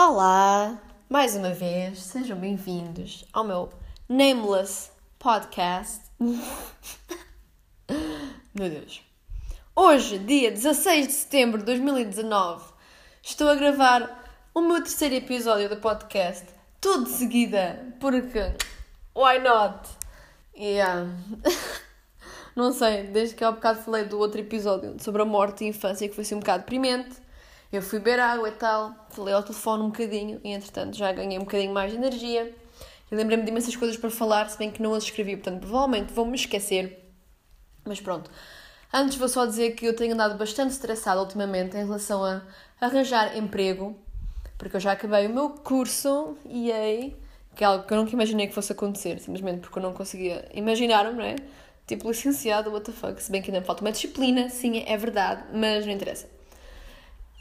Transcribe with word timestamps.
Olá, 0.00 0.80
mais 1.08 1.34
uma 1.34 1.50
vez, 1.50 1.98
sejam 1.98 2.38
bem-vindos 2.38 3.24
ao 3.32 3.42
meu 3.42 3.68
Nameless 4.08 4.92
Podcast. 5.18 6.02
meu 8.54 8.70
Deus. 8.70 9.02
Hoje, 9.74 10.20
dia 10.20 10.52
16 10.52 11.08
de 11.08 11.12
setembro 11.12 11.58
de 11.58 11.64
2019, 11.64 12.64
estou 13.20 13.48
a 13.48 13.56
gravar 13.56 14.24
o 14.54 14.60
meu 14.60 14.80
terceiro 14.80 15.16
episódio 15.16 15.68
do 15.68 15.78
podcast, 15.78 16.46
tudo 16.80 17.06
de 17.06 17.10
seguida, 17.10 17.92
porque 17.98 18.54
why 19.16 19.40
not? 19.40 19.88
Yeah. 20.56 21.10
Não 22.54 22.72
sei, 22.72 23.02
desde 23.02 23.34
que 23.34 23.42
há 23.42 23.50
bocado 23.50 23.82
falei 23.82 24.04
do 24.04 24.20
outro 24.20 24.40
episódio 24.40 24.94
sobre 25.00 25.22
a 25.22 25.24
morte 25.24 25.64
e 25.64 25.66
infância, 25.66 26.08
que 26.08 26.14
foi 26.14 26.22
assim 26.22 26.36
um 26.36 26.38
bocado 26.38 26.60
deprimente. 26.60 27.26
Eu 27.70 27.82
fui 27.82 27.98
beber 27.98 28.18
água 28.18 28.48
e 28.48 28.52
tal, 28.52 28.94
falei 29.10 29.34
ao 29.34 29.42
telefone 29.42 29.82
um 29.82 29.88
bocadinho 29.88 30.40
e 30.42 30.52
entretanto 30.52 30.96
já 30.96 31.12
ganhei 31.12 31.36
um 31.36 31.42
bocadinho 31.42 31.72
mais 31.72 31.92
de 31.92 31.98
energia. 31.98 32.54
E 33.10 33.14
lembrei-me 33.14 33.44
de 33.44 33.50
imensas 33.50 33.76
coisas 33.76 33.96
para 33.98 34.10
falar, 34.10 34.48
se 34.48 34.56
bem 34.56 34.70
que 34.70 34.80
não 34.80 34.94
as 34.94 35.04
escrevi, 35.04 35.36
portanto 35.36 35.60
provavelmente 35.60 36.12
vou-me 36.14 36.34
esquecer. 36.34 37.12
Mas 37.84 38.00
pronto. 38.00 38.30
Antes 38.90 39.18
vou 39.18 39.28
só 39.28 39.44
dizer 39.44 39.72
que 39.72 39.84
eu 39.84 39.94
tenho 39.94 40.14
andado 40.14 40.38
bastante 40.38 40.70
estressada 40.70 41.20
ultimamente 41.20 41.76
em 41.76 41.84
relação 41.84 42.24
a 42.24 42.40
arranjar 42.80 43.36
emprego, 43.36 43.94
porque 44.56 44.76
eu 44.76 44.80
já 44.80 44.92
acabei 44.92 45.26
o 45.26 45.30
meu 45.30 45.50
curso 45.50 46.38
e 46.46 46.72
aí, 46.72 47.14
que 47.54 47.62
é 47.62 47.66
algo 47.66 47.84
que 47.86 47.92
eu 47.92 47.98
nunca 47.98 48.12
imaginei 48.12 48.46
que 48.46 48.54
fosse 48.54 48.72
acontecer, 48.72 49.18
simplesmente 49.18 49.60
porque 49.60 49.78
eu 49.78 49.82
não 49.82 49.92
conseguia 49.92 50.48
imaginar, 50.54 51.12
não 51.12 51.22
é? 51.22 51.36
Tipo, 51.86 52.08
licenciado, 52.08 52.70
what 52.70 52.86
the 52.86 52.92
fuck. 52.92 53.22
Se 53.22 53.30
bem 53.30 53.42
que 53.42 53.50
ainda 53.50 53.60
me 53.60 53.66
falta 53.66 53.82
uma 53.82 53.92
disciplina, 53.92 54.48
sim, 54.48 54.84
é 54.86 54.96
verdade, 54.96 55.44
mas 55.52 55.84
não 55.84 55.92
interessa. 55.92 56.37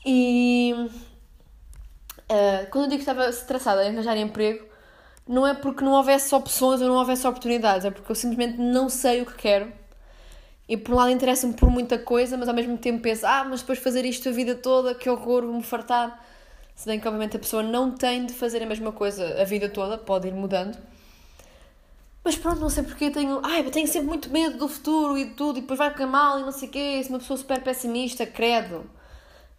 E 0.09 0.73
uh, 2.31 2.71
quando 2.71 2.85
eu 2.85 2.89
digo 2.91 3.03
que 3.03 3.09
estava 3.09 3.27
estressada 3.27 3.83
em 3.83 3.89
arranjar 3.89 4.15
emprego, 4.15 4.65
não 5.27 5.45
é 5.45 5.53
porque 5.53 5.83
não 5.83 5.91
houvesse 5.91 6.33
opções 6.33 6.79
ou 6.79 6.87
não 6.87 6.95
houvesse 6.95 7.27
oportunidades, 7.27 7.83
é 7.83 7.91
porque 7.91 8.09
eu 8.09 8.15
simplesmente 8.15 8.57
não 8.57 8.87
sei 8.87 9.21
o 9.21 9.25
que 9.25 9.33
quero. 9.33 9.69
E 10.69 10.77
por 10.77 10.93
um 10.93 10.95
lado 10.95 11.11
interessa-me 11.11 11.55
por 11.55 11.69
muita 11.69 11.99
coisa, 11.99 12.37
mas 12.37 12.47
ao 12.47 12.55
mesmo 12.55 12.77
tempo 12.77 13.01
penso, 13.01 13.27
ah, 13.27 13.45
mas 13.49 13.59
depois 13.59 13.79
fazer 13.79 14.05
isto 14.05 14.29
a 14.29 14.31
vida 14.31 14.55
toda, 14.55 14.95
que 14.95 15.09
horror, 15.09 15.45
vou-me 15.45 15.61
fartar. 15.61 16.25
Se 16.73 16.85
bem 16.85 17.01
que 17.01 17.07
obviamente 17.07 17.35
a 17.35 17.39
pessoa 17.39 17.61
não 17.61 17.91
tem 17.91 18.25
de 18.25 18.33
fazer 18.33 18.63
a 18.63 18.65
mesma 18.65 18.93
coisa 18.93 19.41
a 19.41 19.43
vida 19.43 19.67
toda, 19.67 19.97
pode 19.97 20.29
ir 20.29 20.33
mudando. 20.33 20.77
Mas 22.23 22.37
pronto, 22.37 22.61
não 22.61 22.69
sei 22.69 22.83
porque 22.83 23.09
tenho. 23.11 23.41
Ai, 23.43 23.65
eu 23.65 23.71
tenho 23.71 23.87
sempre 23.87 24.07
muito 24.07 24.29
medo 24.29 24.57
do 24.57 24.69
futuro 24.69 25.17
e 25.17 25.25
de 25.25 25.31
tudo, 25.31 25.59
e 25.59 25.61
depois 25.61 25.77
vai 25.77 25.89
ficar 25.89 26.07
mal 26.07 26.39
e 26.39 26.43
não 26.43 26.51
sei 26.53 26.69
o 26.69 26.71
quê. 26.71 27.01
Sou 27.03 27.13
uma 27.13 27.19
pessoa 27.19 27.37
super 27.37 27.61
pessimista, 27.61 28.25
credo. 28.25 28.89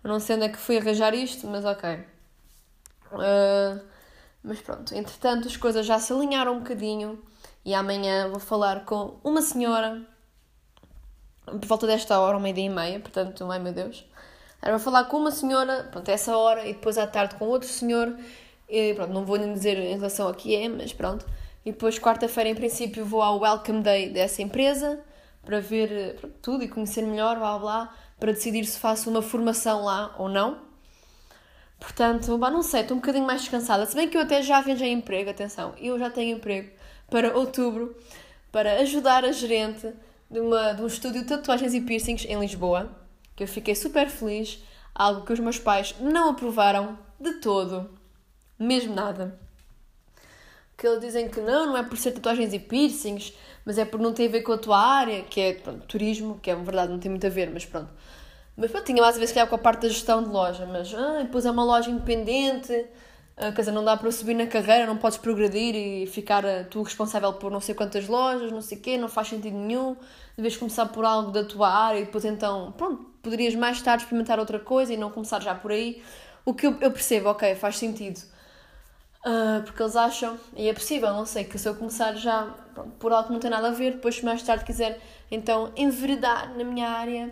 Eu 0.03 0.11
não 0.11 0.21
sei 0.21 0.37
onde 0.37 0.47
é 0.47 0.49
que 0.49 0.59
fui 0.59 0.79
arranjar 0.79 1.15
isto, 1.15 1.47
mas 1.47 1.65
ok. 1.65 1.99
Uh, 3.13 3.81
mas 4.43 4.61
pronto, 4.61 4.95
entretanto 4.95 5.49
as 5.49 5.57
coisas 5.57 5.85
já 5.87 5.99
se 5.99 6.13
alinharam 6.13 6.55
um 6.55 6.59
bocadinho 6.59 7.23
e 7.65 7.75
amanhã 7.75 8.29
vou 8.29 8.39
falar 8.39 8.85
com 8.85 9.19
uma 9.25 9.43
senhora 9.43 10.07
por 11.57 11.67
volta 11.67 11.87
desta 11.87 12.19
hora, 12.19 12.37
uma 12.37 12.49
ideia 12.49 12.67
e 12.67 12.69
meia, 12.69 13.01
portanto, 13.01 13.51
ai 13.51 13.59
meu 13.59 13.73
Deus. 13.73 14.05
Era 14.61 14.73
vou 14.77 14.81
falar 14.81 15.05
com 15.05 15.19
uma 15.19 15.31
senhora, 15.31 15.89
pronto, 15.91 16.09
essa 16.09 16.37
hora, 16.37 16.67
e 16.67 16.73
depois 16.73 16.99
à 16.99 17.07
tarde 17.07 17.37
com 17.37 17.47
outro 17.47 17.69
senhor, 17.69 18.15
e 18.69 18.93
pronto, 18.95 19.13
não 19.13 19.25
vou 19.25 19.39
nem 19.39 19.53
dizer 19.53 19.79
em 19.79 19.95
relação 19.97 20.29
a 20.29 20.35
que 20.35 20.55
é, 20.55 20.69
mas 20.69 20.93
pronto. 20.93 21.25
E 21.65 21.73
depois, 21.73 21.99
quarta-feira, 21.99 22.51
em 22.51 22.55
princípio, 22.55 23.05
vou 23.05 23.23
ao 23.23 23.39
Welcome 23.41 23.83
Day 23.83 24.11
dessa 24.11 24.43
empresa 24.43 25.01
para 25.45 25.61
ver 25.61 26.17
pronto, 26.17 26.35
tudo 26.43 26.65
e 26.65 26.69
conhecer 26.69 27.03
melhor, 27.03 27.39
blá 27.39 27.59
blá, 27.59 27.95
para 28.19 28.33
decidir 28.33 28.65
se 28.65 28.79
faço 28.79 29.11
uma 29.11 29.23
formação 29.23 29.85
lá 29.85 30.15
ou 30.19 30.29
não. 30.29 30.59
Portanto, 31.79 32.37
bah, 32.37 32.51
não 32.51 32.63
sei, 32.63 32.81
estou 32.81 32.97
um 32.97 33.01
bocadinho 33.01 33.27
mais 33.27 33.43
descansada. 33.43 33.87
Se 33.87 33.95
bem 33.95 34.09
que 34.09 34.17
eu 34.17 34.23
até 34.23 34.43
já 34.43 34.57
arranjei 34.57 34.91
emprego, 34.91 35.31
atenção, 35.31 35.75
eu 35.79 35.99
já 35.99 36.11
tenho 36.11 36.37
emprego 36.37 36.71
para 37.09 37.37
outubro 37.37 37.97
para 38.51 38.81
ajudar 38.81 39.25
a 39.25 39.33
gerente 39.33 39.93
de, 40.31 40.41
uma, 40.41 40.73
de 40.73 40.83
um 40.83 40.87
estúdio 40.87 41.23
de 41.23 41.29
tatuagens 41.29 41.75
e 41.75 41.81
piercings 41.81 42.25
em 42.25 42.39
Lisboa, 42.39 42.91
que 43.37 43.45
eu 43.45 43.49
fiquei 43.49 43.75
super 43.75 44.09
feliz, 44.09 44.63
algo 44.95 45.25
que 45.25 45.33
os 45.33 45.39
meus 45.39 45.59
pais 45.59 45.95
não 46.01 46.31
aprovaram 46.31 46.99
de 47.21 47.35
todo, 47.35 47.89
mesmo 48.59 48.95
nada 48.95 49.39
que 50.79 50.87
eles 50.87 51.01
dizem 51.01 51.29
que 51.29 51.41
não, 51.41 51.67
não 51.67 51.77
é 51.77 51.83
por 51.83 51.99
ser 51.99 52.13
tatuagens 52.13 52.55
e 52.55 52.59
piercings, 52.61 53.35
mas 53.65 53.79
é 53.79 53.85
por 53.85 53.99
não 53.99 54.13
ter 54.13 54.29
a 54.29 54.31
ver 54.31 54.43
com 54.43 54.53
a 54.53 54.59
tua 54.59 54.79
área, 54.79 55.23
que 55.25 55.41
é 55.41 55.55
pronto, 55.55 55.85
turismo, 55.87 56.39
que 56.41 56.49
é 56.49 56.55
verdade, 56.55 56.93
não 56.93 57.01
tem 57.01 57.11
muito 57.11 57.27
a 57.27 57.31
ver, 57.31 57.51
mas 57.53 57.67
pronto. 57.67 57.91
Mas 58.57 58.71
pronto, 58.71 58.87
tinha 58.87 59.03
mais 59.03 59.17
a 59.17 59.19
ver 59.19 59.27
se 59.27 59.35
calhar 59.35 59.49
com 59.49 59.57
a 59.57 59.59
parte 59.59 59.83
da 59.83 59.89
gestão 59.89 60.23
de 60.23 60.29
loja, 60.31 60.67
mas 60.67 60.95
ah, 60.95 61.23
depois 61.23 61.45
é 61.45 61.51
uma 61.51 61.65
loja 61.65 61.91
independente, 61.91 62.73
ah, 63.37 63.51
quer 63.51 63.63
dizer, 63.63 63.73
não 63.73 63.85
dá 63.85 63.97
para 63.97 64.11
subir 64.13 64.35
na 64.35 64.47
carreira, 64.47 64.87
não 64.87 64.97
podes 64.97 65.19
progredir 65.19 65.75
e 65.75 66.07
ficar 66.07 66.47
ah, 66.47 66.65
tu 66.71 66.83
responsável 66.83 67.33
por 67.33 67.51
não 67.51 67.61
sei 67.61 67.75
quantas 67.75 68.07
lojas, 68.07 68.53
não 68.53 68.63
sei 68.63 68.79
o 68.79 68.81
quê, 68.81 68.97
não 68.97 69.09
faz 69.09 69.29
sentido 69.29 69.57
nenhum. 69.57 69.97
Deves 70.37 70.57
começar 70.57 70.87
por 70.87 71.05
algo 71.05 71.33
da 71.33 71.43
tua 71.43 71.69
área 71.69 71.99
e 71.99 72.05
depois 72.05 72.25
então, 72.25 72.73
pronto, 72.79 73.05
poderias 73.21 73.55
mais 73.57 73.83
tarde 73.83 74.05
experimentar 74.05 74.39
outra 74.39 74.61
coisa 74.61 74.95
e 74.95 74.97
não 74.97 75.11
começar 75.11 75.43
já 75.43 75.57
por 75.57 75.73
aí. 75.73 76.03
O 76.45 76.55
que 76.55 76.69
eu, 76.69 76.77
eu 76.81 76.93
percebo, 76.93 77.31
ok, 77.31 77.57
faz 77.57 77.77
sentido 77.79 78.21
Uh, 79.25 79.63
porque 79.65 79.83
eles 79.83 79.97
acham, 79.97 80.39
e 80.57 80.69
é 80.69 80.73
possível, 80.73 81.13
não 81.13 81.27
sei, 81.27 81.45
que 81.45 81.59
se 81.59 81.69
eu 81.69 81.75
começar 81.75 82.15
já 82.15 82.55
pronto, 82.73 82.91
por 82.99 83.13
algo 83.13 83.27
que 83.27 83.33
não 83.33 83.41
tem 83.41 83.51
nada 83.51 83.69
a 83.69 83.73
ver, 83.73 83.95
depois 83.95 84.23
mais 84.23 84.43
tarde 84.43 84.65
quiser 84.65 85.01
então 85.29 85.73
enveredar 85.77 86.57
na 86.57 86.63
minha 86.63 86.89
área, 86.89 87.31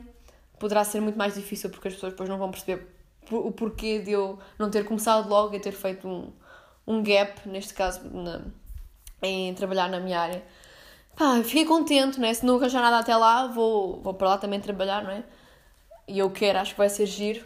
poderá 0.58 0.82
ser 0.84 1.00
muito 1.00 1.16
mais 1.16 1.34
difícil 1.34 1.70
porque 1.70 1.88
as 1.88 1.94
pessoas 1.94 2.12
depois 2.12 2.28
não 2.28 2.38
vão 2.38 2.50
perceber 2.50 2.86
o 3.30 3.50
porquê 3.52 4.00
de 4.00 4.12
eu 4.12 4.38
não 4.58 4.70
ter 4.70 4.84
começado 4.84 5.28
logo 5.28 5.54
e 5.54 5.60
ter 5.60 5.72
feito 5.72 6.06
um, 6.06 6.32
um 6.86 7.02
gap, 7.02 7.48
neste 7.48 7.74
caso, 7.74 8.00
na, 8.08 8.42
em 9.22 9.53
trabalhar 9.54 9.88
na 9.88 10.00
minha 10.00 10.20
área. 10.20 10.42
Pá, 11.16 11.42
fiquei 11.42 11.64
contente, 11.64 12.20
né? 12.20 12.32
Se 12.34 12.44
não 12.44 12.56
arranjar 12.56 12.82
nada 12.82 12.98
até 12.98 13.16
lá, 13.16 13.47
vou, 13.47 14.00
vou 14.03 14.14
para 14.14 14.28
lá 14.28 14.38
também 14.38 14.60
trabalhar, 14.60 15.03
não 15.03 15.10
é? 15.10 15.24
E 16.06 16.18
eu 16.18 16.30
quero, 16.30 16.58
acho 16.58 16.72
que 16.72 16.78
vai 16.78 16.88
ser 16.88 17.06
giro, 17.06 17.44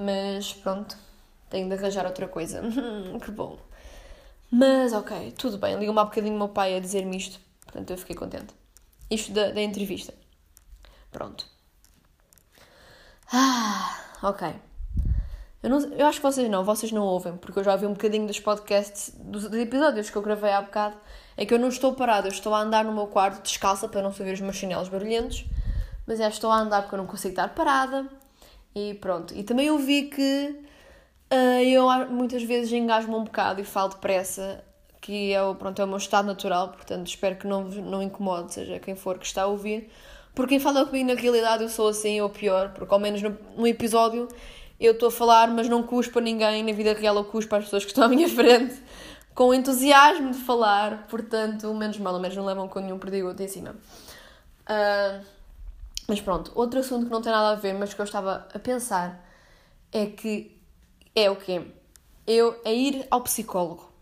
mas 0.00 0.52
pronto, 0.52 0.96
tenho 1.48 1.68
de 1.68 1.74
arranjar 1.74 2.04
outra 2.06 2.28
coisa. 2.28 2.60
que 3.24 3.30
bom. 3.30 3.58
Mas 4.56 4.92
ok, 4.92 5.32
tudo 5.36 5.58
bem. 5.58 5.76
Liga-me 5.76 5.98
há 5.98 6.04
bocadinho 6.04 6.36
o 6.36 6.38
meu 6.38 6.48
pai 6.48 6.76
a 6.76 6.80
dizer-me 6.80 7.16
isto, 7.16 7.40
portanto 7.64 7.90
eu 7.90 7.98
fiquei 7.98 8.14
contente. 8.14 8.54
Isto 9.10 9.32
da, 9.32 9.50
da 9.50 9.60
entrevista. 9.60 10.14
Pronto. 11.10 11.44
Ah, 13.32 13.98
ok. 14.22 14.54
Eu, 15.60 15.70
não, 15.70 15.80
eu 15.94 16.06
acho 16.06 16.20
que 16.20 16.22
vocês 16.22 16.48
não, 16.48 16.62
vocês 16.62 16.92
não 16.92 17.02
ouvem, 17.02 17.36
porque 17.36 17.58
eu 17.58 17.64
já 17.64 17.72
ouvi 17.72 17.84
um 17.84 17.94
bocadinho 17.94 18.28
dos 18.28 18.38
podcasts, 18.38 19.12
dos, 19.18 19.52
episódios 19.52 20.08
que 20.08 20.14
eu 20.16 20.22
gravei 20.22 20.52
há 20.52 20.62
bocado. 20.62 20.94
É 21.36 21.44
que 21.44 21.52
eu 21.52 21.58
não 21.58 21.68
estou 21.68 21.92
parada, 21.92 22.28
eu 22.28 22.32
estou 22.32 22.54
a 22.54 22.60
andar 22.60 22.84
no 22.84 22.92
meu 22.92 23.08
quarto 23.08 23.42
descalça 23.42 23.88
para 23.88 24.02
não 24.02 24.12
saber 24.12 24.34
os 24.34 24.40
meus 24.40 24.54
chinelos 24.54 24.88
barulhentos, 24.88 25.44
mas 26.06 26.20
é, 26.20 26.28
estou 26.28 26.52
a 26.52 26.60
andar 26.60 26.82
porque 26.82 26.94
eu 26.94 26.98
não 26.98 27.06
consigo 27.06 27.32
estar 27.32 27.48
parada. 27.56 28.06
E 28.72 28.94
pronto. 28.94 29.34
E 29.34 29.42
também 29.42 29.68
ouvi 29.68 30.04
que 30.04 30.64
Uh, 30.64 30.73
eu 31.64 31.86
muitas 32.10 32.42
vezes 32.42 32.72
engasgo-me 32.72 33.16
um 33.16 33.24
bocado 33.24 33.60
e 33.60 33.64
falo 33.64 33.90
depressa, 33.90 34.62
que 35.00 35.32
é 35.32 35.42
o, 35.42 35.54
pronto, 35.54 35.80
é 35.80 35.84
o 35.84 35.88
meu 35.88 35.98
estado 35.98 36.26
natural, 36.26 36.68
portanto 36.68 37.06
espero 37.06 37.36
que 37.36 37.46
não, 37.46 37.64
não 37.64 38.02
incomode, 38.02 38.54
seja 38.54 38.78
quem 38.78 38.94
for 38.94 39.18
que 39.18 39.26
está 39.26 39.42
a 39.42 39.46
ouvir. 39.46 39.90
Porque 40.34 40.54
quem 40.54 40.60
fala 40.60 40.84
comigo 40.84 41.06
na 41.06 41.14
realidade 41.14 41.62
eu 41.62 41.68
sou 41.68 41.88
assim 41.88 42.20
ou 42.20 42.28
pior, 42.28 42.72
porque 42.72 42.92
ao 42.92 42.98
menos 42.98 43.22
no, 43.22 43.36
no 43.56 43.66
episódio 43.66 44.28
eu 44.80 44.92
estou 44.92 45.08
a 45.08 45.12
falar, 45.12 45.48
mas 45.48 45.68
não 45.68 45.82
cuspo 45.82 46.18
a 46.18 46.22
ninguém, 46.22 46.62
na 46.62 46.72
vida 46.72 46.92
real 46.92 47.16
eu 47.16 47.24
cuspo 47.24 47.54
às 47.54 47.64
pessoas 47.64 47.84
que 47.84 47.90
estão 47.90 48.04
à 48.04 48.08
minha 48.08 48.28
frente, 48.30 48.82
com 49.34 49.54
entusiasmo 49.54 50.30
de 50.30 50.38
falar, 50.38 51.06
portanto, 51.08 51.72
menos 51.74 51.98
mal, 51.98 52.18
menos 52.18 52.36
não 52.36 52.44
levam 52.44 52.68
com 52.68 52.80
nenhum 52.80 52.98
perdigoto 52.98 53.42
em 53.42 53.48
cima. 53.48 53.76
Uh, 54.62 55.24
mas 56.06 56.20
pronto, 56.20 56.52
outro 56.54 56.80
assunto 56.80 57.06
que 57.06 57.12
não 57.12 57.22
tem 57.22 57.32
nada 57.32 57.52
a 57.52 57.54
ver, 57.54 57.74
mas 57.74 57.94
que 57.94 58.00
eu 58.00 58.04
estava 58.04 58.46
a 58.52 58.58
pensar, 58.58 59.24
é 59.92 60.06
que 60.06 60.53
é 61.14 61.30
o 61.30 61.36
quê? 61.36 61.62
Eu 62.26 62.60
é 62.64 62.74
ir 62.74 63.06
ao 63.10 63.20
psicólogo. 63.20 63.92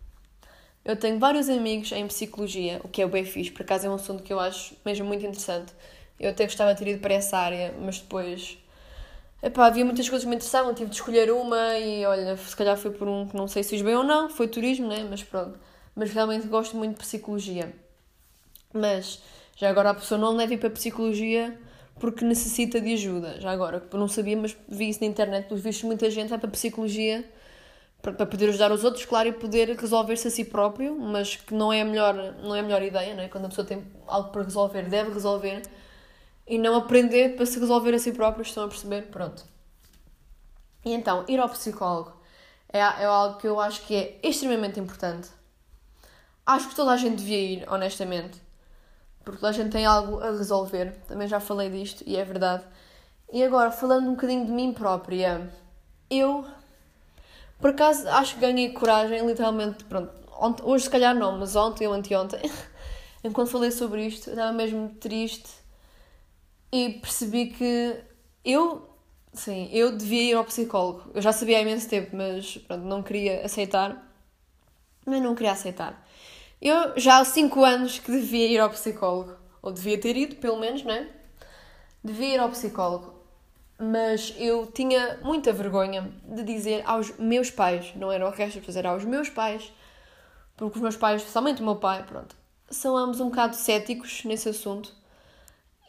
Eu 0.84 0.96
tenho 0.96 1.18
vários 1.18 1.48
amigos 1.48 1.92
em 1.92 2.06
psicologia, 2.06 2.80
o 2.82 2.88
que 2.88 3.02
é 3.02 3.06
bem 3.06 3.24
fixe, 3.24 3.50
por 3.50 3.62
acaso 3.62 3.86
é 3.86 3.90
um 3.90 3.94
assunto 3.94 4.22
que 4.22 4.32
eu 4.32 4.40
acho 4.40 4.74
mesmo 4.84 5.06
muito 5.06 5.24
interessante. 5.24 5.72
Eu 6.18 6.30
até 6.30 6.44
gostava 6.44 6.72
de 6.72 6.78
ter 6.78 6.90
ido 6.90 7.00
para 7.00 7.14
essa 7.14 7.36
área, 7.36 7.74
mas 7.80 7.98
depois. 8.00 8.58
Epá, 9.42 9.66
havia 9.66 9.84
muitas 9.84 10.08
coisas 10.08 10.24
que 10.24 10.30
me 10.30 10.36
interessavam, 10.36 10.72
tive 10.72 10.90
de 10.90 10.96
escolher 10.96 11.30
uma 11.32 11.78
e 11.78 12.04
olha, 12.06 12.36
se 12.36 12.56
calhar 12.56 12.76
foi 12.76 12.92
por 12.92 13.08
um 13.08 13.26
que 13.28 13.36
não 13.36 13.48
sei 13.48 13.62
se 13.62 13.70
fiz 13.70 13.82
bem 13.82 13.94
ou 13.96 14.04
não, 14.04 14.30
foi 14.30 14.48
turismo, 14.48 14.88
né? 14.88 15.06
Mas 15.08 15.22
pronto. 15.22 15.58
Mas 15.94 16.10
realmente 16.12 16.46
gosto 16.46 16.76
muito 16.76 16.94
de 16.94 17.00
psicologia. 17.00 17.74
Mas 18.72 19.20
já 19.56 19.68
agora 19.68 19.90
a 19.90 19.94
pessoa 19.94 20.18
não 20.18 20.36
deve 20.36 20.54
ir 20.54 20.58
para 20.58 20.70
psicologia 20.70 21.58
porque 22.02 22.24
necessita 22.24 22.80
de 22.80 22.94
ajuda. 22.94 23.40
Já 23.40 23.52
agora, 23.52 23.80
eu 23.92 23.96
não 23.96 24.08
sabia, 24.08 24.36
mas 24.36 24.56
vi 24.68 24.88
isso 24.88 24.98
na 25.00 25.06
internet, 25.06 25.46
pelos 25.46 25.62
vistos, 25.62 25.84
muita 25.84 26.10
gente 26.10 26.30
vai 26.30 26.36
para 26.36 26.48
a 26.48 26.50
psicologia 26.50 27.24
para 28.02 28.26
poder 28.26 28.48
ajudar 28.48 28.72
os 28.72 28.82
outros, 28.82 29.04
claro, 29.04 29.28
e 29.28 29.32
poder 29.32 29.68
resolver-se 29.78 30.26
a 30.26 30.30
si 30.32 30.44
próprio, 30.44 30.98
mas 30.98 31.36
que 31.36 31.54
não 31.54 31.72
é 31.72 31.82
a 31.82 31.84
melhor, 31.84 32.12
não 32.42 32.56
é 32.56 32.58
a 32.58 32.62
melhor 32.64 32.82
ideia, 32.82 33.14
não 33.14 33.22
é? 33.22 33.28
Quando 33.28 33.44
a 33.44 33.48
pessoa 33.50 33.64
tem 33.64 33.86
algo 34.08 34.30
para 34.30 34.42
resolver, 34.42 34.82
deve 34.88 35.12
resolver 35.12 35.62
e 36.44 36.58
não 36.58 36.74
aprender 36.74 37.36
para 37.36 37.46
se 37.46 37.60
resolver 37.60 37.94
a 37.94 37.98
si 38.00 38.10
próprio, 38.10 38.42
estão 38.42 38.64
a 38.64 38.68
perceber? 38.68 39.02
Pronto. 39.02 39.44
E 40.84 40.92
então, 40.92 41.24
ir 41.28 41.38
ao 41.38 41.48
psicólogo 41.50 42.20
é, 42.68 42.80
é 42.80 43.04
algo 43.04 43.38
que 43.38 43.46
eu 43.46 43.60
acho 43.60 43.80
que 43.86 43.94
é 43.94 44.18
extremamente 44.24 44.80
importante. 44.80 45.28
Acho 46.44 46.68
que 46.68 46.74
toda 46.74 46.90
a 46.90 46.96
gente 46.96 47.18
devia 47.18 47.38
ir, 47.38 47.64
honestamente. 47.68 48.41
Porque 49.24 49.44
a 49.46 49.52
gente 49.52 49.70
tem 49.70 49.86
algo 49.86 50.20
a 50.20 50.30
resolver. 50.30 50.92
Também 51.06 51.28
já 51.28 51.40
falei 51.40 51.70
disto 51.70 52.02
e 52.06 52.16
é 52.16 52.24
verdade. 52.24 52.64
E 53.32 53.42
agora, 53.42 53.70
falando 53.70 54.08
um 54.08 54.14
bocadinho 54.14 54.44
de 54.44 54.52
mim 54.52 54.72
própria, 54.72 55.50
eu, 56.10 56.44
por 57.58 57.70
acaso, 57.70 58.06
acho 58.08 58.34
que 58.34 58.40
ganhei 58.40 58.72
coragem, 58.72 59.26
literalmente, 59.26 59.84
pronto, 59.84 60.12
ontem, 60.38 60.62
hoje 60.64 60.84
se 60.84 60.90
calhar 60.90 61.14
não, 61.14 61.38
mas 61.38 61.56
ontem 61.56 61.86
ou 61.86 61.94
anteontem, 61.94 62.40
enquanto 63.24 63.48
falei 63.50 63.70
sobre 63.70 64.06
isto, 64.06 64.28
estava 64.28 64.52
mesmo 64.52 64.90
triste 65.00 65.48
e 66.70 66.90
percebi 66.90 67.46
que 67.46 67.96
eu, 68.44 68.88
sim, 69.32 69.68
eu 69.72 69.96
devia 69.96 70.22
ir 70.30 70.34
ao 70.34 70.44
psicólogo. 70.44 71.10
Eu 71.14 71.22
já 71.22 71.32
sabia 71.32 71.58
há 71.58 71.60
imenso 71.60 71.88
tempo, 71.88 72.16
mas 72.16 72.56
pronto, 72.58 72.84
não 72.84 73.02
queria 73.02 73.44
aceitar. 73.44 74.10
Mas 75.06 75.22
não 75.22 75.34
queria 75.34 75.52
aceitar. 75.52 76.01
Eu 76.62 76.92
já 76.96 77.18
há 77.18 77.24
5 77.24 77.64
anos 77.64 77.98
que 77.98 78.12
devia 78.12 78.46
ir 78.46 78.60
ao 78.60 78.70
psicólogo. 78.70 79.34
Ou 79.60 79.72
devia 79.72 79.98
ter 79.98 80.16
ido, 80.16 80.36
pelo 80.36 80.60
menos, 80.60 80.84
não 80.84 80.94
é? 80.94 81.08
Devia 82.04 82.34
ir 82.34 82.38
ao 82.38 82.50
psicólogo. 82.50 83.12
Mas 83.76 84.32
eu 84.38 84.66
tinha 84.68 85.18
muita 85.24 85.52
vergonha 85.52 86.08
de 86.24 86.44
dizer 86.44 86.84
aos 86.86 87.18
meus 87.18 87.50
pais, 87.50 87.92
não 87.96 88.12
era 88.12 88.24
o 88.24 88.30
resto 88.30 88.60
de 88.60 88.66
fazer 88.66 88.86
aos 88.86 89.04
meus 89.04 89.28
pais, 89.28 89.72
porque 90.56 90.78
os 90.78 90.82
meus 90.82 90.96
pais, 90.96 91.20
especialmente 91.22 91.60
o 91.60 91.64
meu 91.64 91.74
pai, 91.74 92.04
pronto, 92.04 92.36
são 92.70 92.96
ambos 92.96 93.18
um 93.18 93.28
bocado 93.28 93.56
céticos 93.56 94.22
nesse 94.24 94.48
assunto 94.48 94.94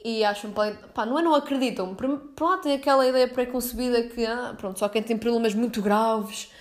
e 0.03 0.23
acham, 0.23 0.51
pá, 0.51 1.05
não 1.05 1.19
é 1.19 1.21
não 1.21 1.35
acreditam, 1.35 1.95
lá 2.41 2.57
tem 2.57 2.73
aquela 2.73 3.07
ideia 3.07 3.27
preconcebida 3.27 4.01
que, 4.09 4.25
ah, 4.25 4.55
pronto, 4.57 4.79
só 4.79 4.89
quem 4.89 5.03
tem 5.03 5.17
problemas 5.17 5.53
muito 5.53 5.83
graves, 5.83 6.51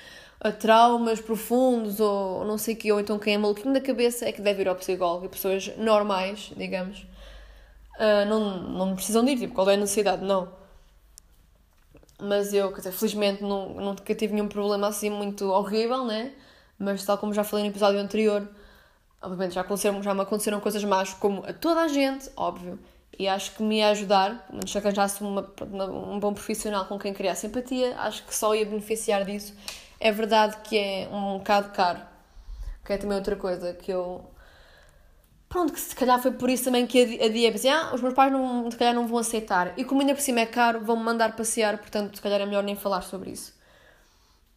traumas 0.51 1.21
profundos 1.21 2.01
ou 2.01 2.45
não 2.45 2.59
sei 2.59 2.75
o 2.75 2.77
que, 2.77 2.91
ou 2.93 2.99
então 2.99 3.19
quem 3.19 3.35
é 3.35 3.39
maluquinho 3.39 3.73
da 3.73 3.81
cabeça 3.81 4.27
é 4.27 4.33
que 4.33 4.41
deve 4.41 4.63
ir 4.63 4.69
ao 4.69 4.75
psicólogo 4.75 5.27
e 5.27 5.29
pessoas 5.29 5.71
normais, 5.77 6.53
digamos, 6.57 7.07
uh, 7.97 8.27
não, 8.29 8.63
não 8.63 8.95
precisam 8.97 9.25
de 9.25 9.33
ir, 9.33 9.39
tipo, 9.39 9.55
qual 9.55 9.71
é 9.71 9.75
a 9.75 9.77
necessidade? 9.77 10.25
Não. 10.25 10.49
Mas 12.21 12.53
eu, 12.53 12.71
quer 12.71 12.79
dizer, 12.79 12.93
felizmente 12.93 13.43
não, 13.43 13.69
nunca 13.75 14.15
tive 14.15 14.33
nenhum 14.35 14.49
problema 14.49 14.89
assim 14.89 15.11
muito 15.11 15.51
horrível, 15.51 16.05
né? 16.05 16.33
Mas 16.79 17.05
tal 17.05 17.19
como 17.19 17.33
já 17.33 17.45
falei 17.45 17.65
no 17.65 17.71
episódio 17.71 18.01
anterior, 18.01 18.49
obviamente 19.21 19.55
já, 19.55 19.61
aconteceram, 19.61 20.03
já 20.03 20.15
me 20.15 20.23
aconteceram 20.23 20.61
coisas 20.61 20.83
más, 20.85 21.15
como 21.15 21.45
a 21.47 21.53
toda 21.53 21.83
a 21.83 21.89
gente, 21.89 22.29
óbvio. 22.37 22.79
E 23.19 23.29
acho 23.29 23.55
que 23.55 23.63
me 23.63 23.79
ia 23.79 23.91
ajudar, 23.91 24.49
se 24.67 24.79
arranjasse 24.79 25.23
uma, 25.23 25.49
um 25.91 26.19
bom 26.19 26.33
profissional 26.33 26.87
com 26.87 26.99
quem 26.99 27.13
criar 27.13 27.35
simpatia, 27.35 27.97
acho 27.99 28.25
que 28.25 28.35
só 28.35 28.55
ia 28.55 28.65
beneficiar 28.65 29.25
disso. 29.25 29.55
É 30.05 30.11
verdade 30.11 30.57
que 30.65 30.77
é 30.77 31.09
um 31.13 31.39
bocado 31.39 31.71
caro, 31.71 32.01
que 32.85 32.93
é 32.93 32.99
também 32.99 33.17
outra 33.17 33.37
coisa 33.37 33.73
que 33.73 33.93
eu. 33.93 34.29
Pronto, 35.49 35.73
que 35.73 35.79
se 35.79 35.95
calhar 35.95 36.21
foi 36.21 36.33
por 36.33 36.51
isso 36.51 36.65
também 36.65 36.89
que 36.89 37.23
a 37.23 37.29
dia 37.29 37.53
pensei, 37.53 37.71
ah, 37.71 37.93
os 37.95 38.01
meus 38.01 38.13
pais 38.13 38.33
não, 38.33 38.69
se 38.69 38.77
calhar 38.77 38.93
não 38.95 39.07
vão 39.07 39.19
aceitar. 39.19 39.79
E 39.79 39.85
como 39.85 40.01
ainda 40.01 40.13
por 40.13 40.21
cima 40.21 40.41
é 40.41 40.47
caro, 40.47 40.81
vão-me 40.81 41.05
mandar 41.05 41.37
passear, 41.37 41.79
portanto, 41.79 42.17
se 42.17 42.23
calhar 42.23 42.41
é 42.41 42.47
melhor 42.47 42.65
nem 42.65 42.75
falar 42.75 43.03
sobre 43.03 43.31
isso. 43.31 43.55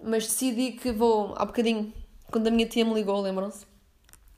Mas 0.03 0.25
decidi 0.25 0.71
que 0.71 0.91
vou, 0.91 1.35
há 1.37 1.45
bocadinho, 1.45 1.93
quando 2.31 2.47
a 2.47 2.51
minha 2.51 2.67
tia 2.67 2.83
me 2.83 2.95
ligou, 2.95 3.21
lembram-se? 3.21 3.65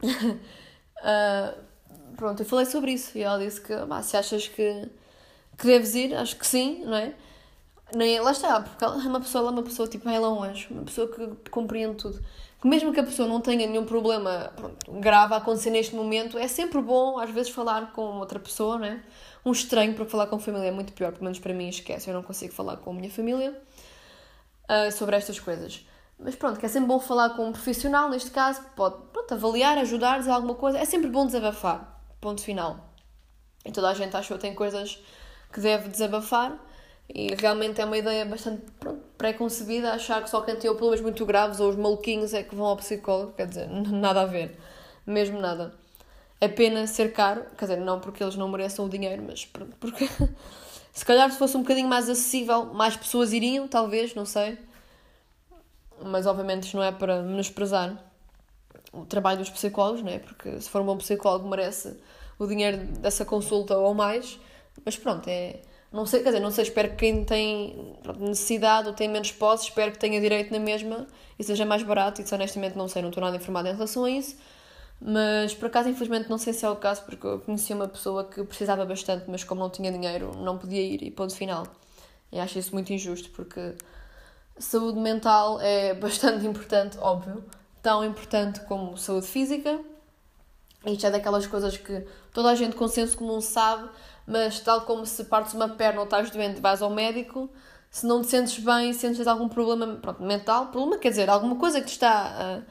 uh, 0.03 1.57
pronto, 2.17 2.41
eu 2.41 2.45
falei 2.45 2.65
sobre 2.65 2.91
isso 2.91 3.17
e 3.17 3.21
ela 3.21 3.39
disse 3.39 3.61
que 3.61 3.73
bah, 3.85 4.01
se 4.03 4.17
achas 4.17 4.45
que, 4.47 4.89
que 5.57 5.67
deves 5.67 5.95
ir, 5.95 6.13
acho 6.15 6.35
que 6.35 6.45
sim, 6.45 6.83
não 6.83 6.97
é? 6.97 7.13
Nem, 7.93 8.19
lá 8.19 8.31
está, 8.31 8.61
porque 8.61 8.83
ela 8.83 9.01
é 9.01 9.07
uma 9.07 9.19
pessoa, 9.21 9.41
ela 9.41 9.51
é 9.51 9.53
uma 9.53 9.63
pessoa 9.63 9.87
tipo, 9.87 10.09
ela 10.09 10.27
é 10.27 10.29
um 10.29 10.43
anjo, 10.43 10.67
uma 10.71 10.83
pessoa 10.83 11.07
que 11.07 11.49
compreende 11.49 11.95
tudo. 11.95 12.21
Que 12.61 12.67
mesmo 12.67 12.91
que 12.91 12.99
a 12.99 13.03
pessoa 13.03 13.27
não 13.27 13.39
tenha 13.39 13.67
nenhum 13.67 13.85
problema 13.85 14.51
pronto, 14.55 14.91
grave 14.99 15.33
a 15.33 15.37
acontecer 15.37 15.69
neste 15.69 15.95
momento, 15.95 16.37
é 16.37 16.47
sempre 16.47 16.81
bom 16.81 17.19
às 17.19 17.29
vezes 17.29 17.51
falar 17.51 17.93
com 17.93 18.17
outra 18.17 18.39
pessoa, 18.39 18.77
né? 18.77 19.03
Um 19.45 19.51
estranho, 19.51 19.93
porque 19.93 20.11
falar 20.11 20.27
com 20.27 20.39
família 20.39 20.67
é 20.67 20.71
muito 20.71 20.91
pior, 20.93 21.11
pelo 21.11 21.23
menos 21.23 21.39
para 21.39 21.53
mim 21.53 21.69
esquece, 21.69 22.09
eu 22.09 22.13
não 22.13 22.23
consigo 22.23 22.53
falar 22.53 22.77
com 22.77 22.91
a 22.91 22.93
minha 22.93 23.09
família 23.09 23.61
uh, 24.69 24.91
sobre 24.91 25.15
estas 25.15 25.39
coisas. 25.39 25.85
Mas 26.19 26.35
pronto, 26.35 26.59
que 26.59 26.65
é 26.65 26.69
sempre 26.69 26.87
bom 26.87 26.99
falar 26.99 27.31
com 27.31 27.47
um 27.47 27.51
profissional, 27.51 28.09
neste 28.09 28.31
caso, 28.31 28.61
que 28.61 28.69
pode 28.71 28.95
pronto, 29.13 29.33
avaliar, 29.33 29.77
ajudar, 29.77 30.19
dizer 30.19 30.31
alguma 30.31 30.55
coisa. 30.55 30.77
É 30.79 30.85
sempre 30.85 31.09
bom 31.09 31.25
desabafar. 31.25 32.01
Ponto 32.19 32.41
final. 32.41 32.91
E 33.63 33.71
toda 33.71 33.89
a 33.89 33.93
gente 33.93 34.15
achou 34.17 34.37
que 34.37 34.41
tem 34.41 34.55
coisas 34.55 34.99
que 35.53 35.59
deve 35.59 35.89
desabafar. 35.89 36.57
E 37.13 37.33
realmente 37.35 37.79
é 37.81 37.85
uma 37.85 37.97
ideia 37.97 38.25
bastante 38.25 38.63
pré-concebida 39.17 39.93
achar 39.93 40.21
que 40.21 40.29
só 40.29 40.41
quem 40.41 40.55
tem 40.55 40.69
problemas 40.71 41.01
muito 41.01 41.25
graves 41.25 41.59
ou 41.59 41.69
os 41.69 41.75
maluquinhos 41.75 42.33
é 42.33 42.43
que 42.43 42.53
vão 42.53 42.65
ao 42.65 42.77
psicólogo. 42.77 43.33
Quer 43.33 43.47
dizer, 43.47 43.67
nada 43.69 44.21
a 44.21 44.25
ver. 44.25 44.57
Mesmo 45.05 45.39
nada. 45.39 45.73
É 46.39 46.47
pena 46.47 46.85
ser 46.85 47.13
caro, 47.13 47.45
quer 47.57 47.65
dizer, 47.65 47.77
não 47.77 47.99
porque 47.99 48.23
eles 48.23 48.35
não 48.35 48.47
mereçam 48.49 48.85
o 48.85 48.89
dinheiro, 48.89 49.23
mas 49.25 49.45
porque 49.79 50.07
se 50.93 51.05
calhar 51.05 51.31
se 51.31 51.37
fosse 51.37 51.57
um 51.57 51.61
bocadinho 51.61 51.87
mais 51.87 52.07
acessível, 52.09 52.65
mais 52.65 52.95
pessoas 52.95 53.33
iriam, 53.33 53.67
talvez, 53.67 54.13
não 54.13 54.25
sei 54.25 54.57
mas 56.01 56.25
obviamente 56.25 56.63
isto 56.63 56.77
não 56.77 56.83
é 56.83 56.91
para 56.91 57.21
menosprezar 57.21 58.03
o 58.91 59.05
trabalho 59.05 59.39
dos 59.39 59.49
psicólogos, 59.49 60.01
não 60.01 60.11
é? 60.11 60.19
Porque 60.19 60.59
se 60.61 60.69
for 60.69 60.81
um 60.81 60.85
bom 60.85 60.97
psicólogo 60.97 61.47
merece 61.47 61.97
o 62.39 62.47
dinheiro 62.47 62.77
dessa 62.99 63.25
consulta 63.25 63.77
ou 63.77 63.93
mais, 63.93 64.39
mas 64.85 64.95
pronto, 64.97 65.27
é. 65.27 65.59
Não 65.97 66.05
sei, 66.05 66.21
quer 66.21 66.29
dizer, 66.29 66.39
não 66.41 66.51
sei, 66.51 66.63
espero 66.63 66.89
que 66.91 66.95
quem 66.97 67.25
tem 67.25 67.95
necessidade 68.19 68.87
ou 68.87 68.93
tem 68.93 69.09
menos 69.09 69.31
posse, 69.31 69.63
espero 69.63 69.91
que 69.91 69.97
tenha 69.97 70.21
direito 70.21 70.53
na 70.53 70.59
mesma 70.59 71.07
e 71.39 71.43
seja 71.43 71.65
mais 71.65 71.81
barato. 71.81 72.21
Isso 72.21 72.35
honestamente 72.35 72.77
não 72.77 72.87
sei, 72.87 73.01
não 73.01 73.09
estou 73.09 73.23
nada 73.23 73.35
informada 73.35 73.69
em 73.69 73.73
relação 73.73 74.03
a 74.03 74.09
isso. 74.11 74.37
Mas 75.01 75.55
por 75.55 75.65
acaso, 75.65 75.89
infelizmente, 75.89 76.29
não 76.29 76.37
sei 76.37 76.53
se 76.53 76.63
é 76.63 76.69
o 76.69 76.75
caso, 76.75 77.01
porque 77.03 77.25
eu 77.25 77.39
conheci 77.39 77.73
uma 77.73 77.87
pessoa 77.87 78.25
que 78.25 78.43
precisava 78.43 78.85
bastante, 78.85 79.25
mas 79.27 79.43
como 79.43 79.59
não 79.59 79.71
tinha 79.71 79.91
dinheiro, 79.91 80.37
não 80.37 80.55
podia 80.59 80.83
ir 80.83 81.01
e 81.01 81.09
ponto 81.09 81.35
final. 81.35 81.65
E 82.31 82.39
acho 82.39 82.59
isso 82.59 82.75
muito 82.75 82.93
injusto, 82.93 83.31
porque 83.31 83.73
saúde 84.59 84.99
mental 84.99 85.59
é 85.59 85.95
bastante 85.99 86.45
importante, 86.45 86.95
óbvio, 86.99 87.43
tão 87.81 88.05
importante 88.05 88.59
como 88.65 88.95
saúde 88.97 89.25
física. 89.25 89.79
Isto 90.85 91.07
é 91.07 91.11
daquelas 91.11 91.47
coisas 91.47 91.75
que 91.75 92.05
toda 92.31 92.49
a 92.49 92.55
gente 92.55 92.75
com 92.75 92.87
senso 92.87 93.17
comum 93.17 93.41
sabe, 93.41 93.89
mas 94.25 94.59
tal 94.59 94.81
como 94.81 95.05
se 95.05 95.23
partes 95.23 95.53
uma 95.53 95.69
perna 95.69 95.99
ou 95.99 96.05
estás 96.05 96.29
doente, 96.29 96.61
vais 96.61 96.81
ao 96.81 96.89
médico, 96.89 97.49
se 97.89 98.05
não 98.05 98.21
te 98.21 98.27
sentes 98.27 98.59
bem, 98.59 98.93
sentes 98.93 99.25
algum 99.25 99.49
problema 99.49 99.95
pronto, 99.95 100.21
mental, 100.21 100.67
problema 100.67 100.97
quer 100.97 101.09
dizer, 101.09 101.29
alguma 101.29 101.55
coisa 101.55 101.79
que 101.79 101.87
te 101.87 101.93
está 101.93 102.61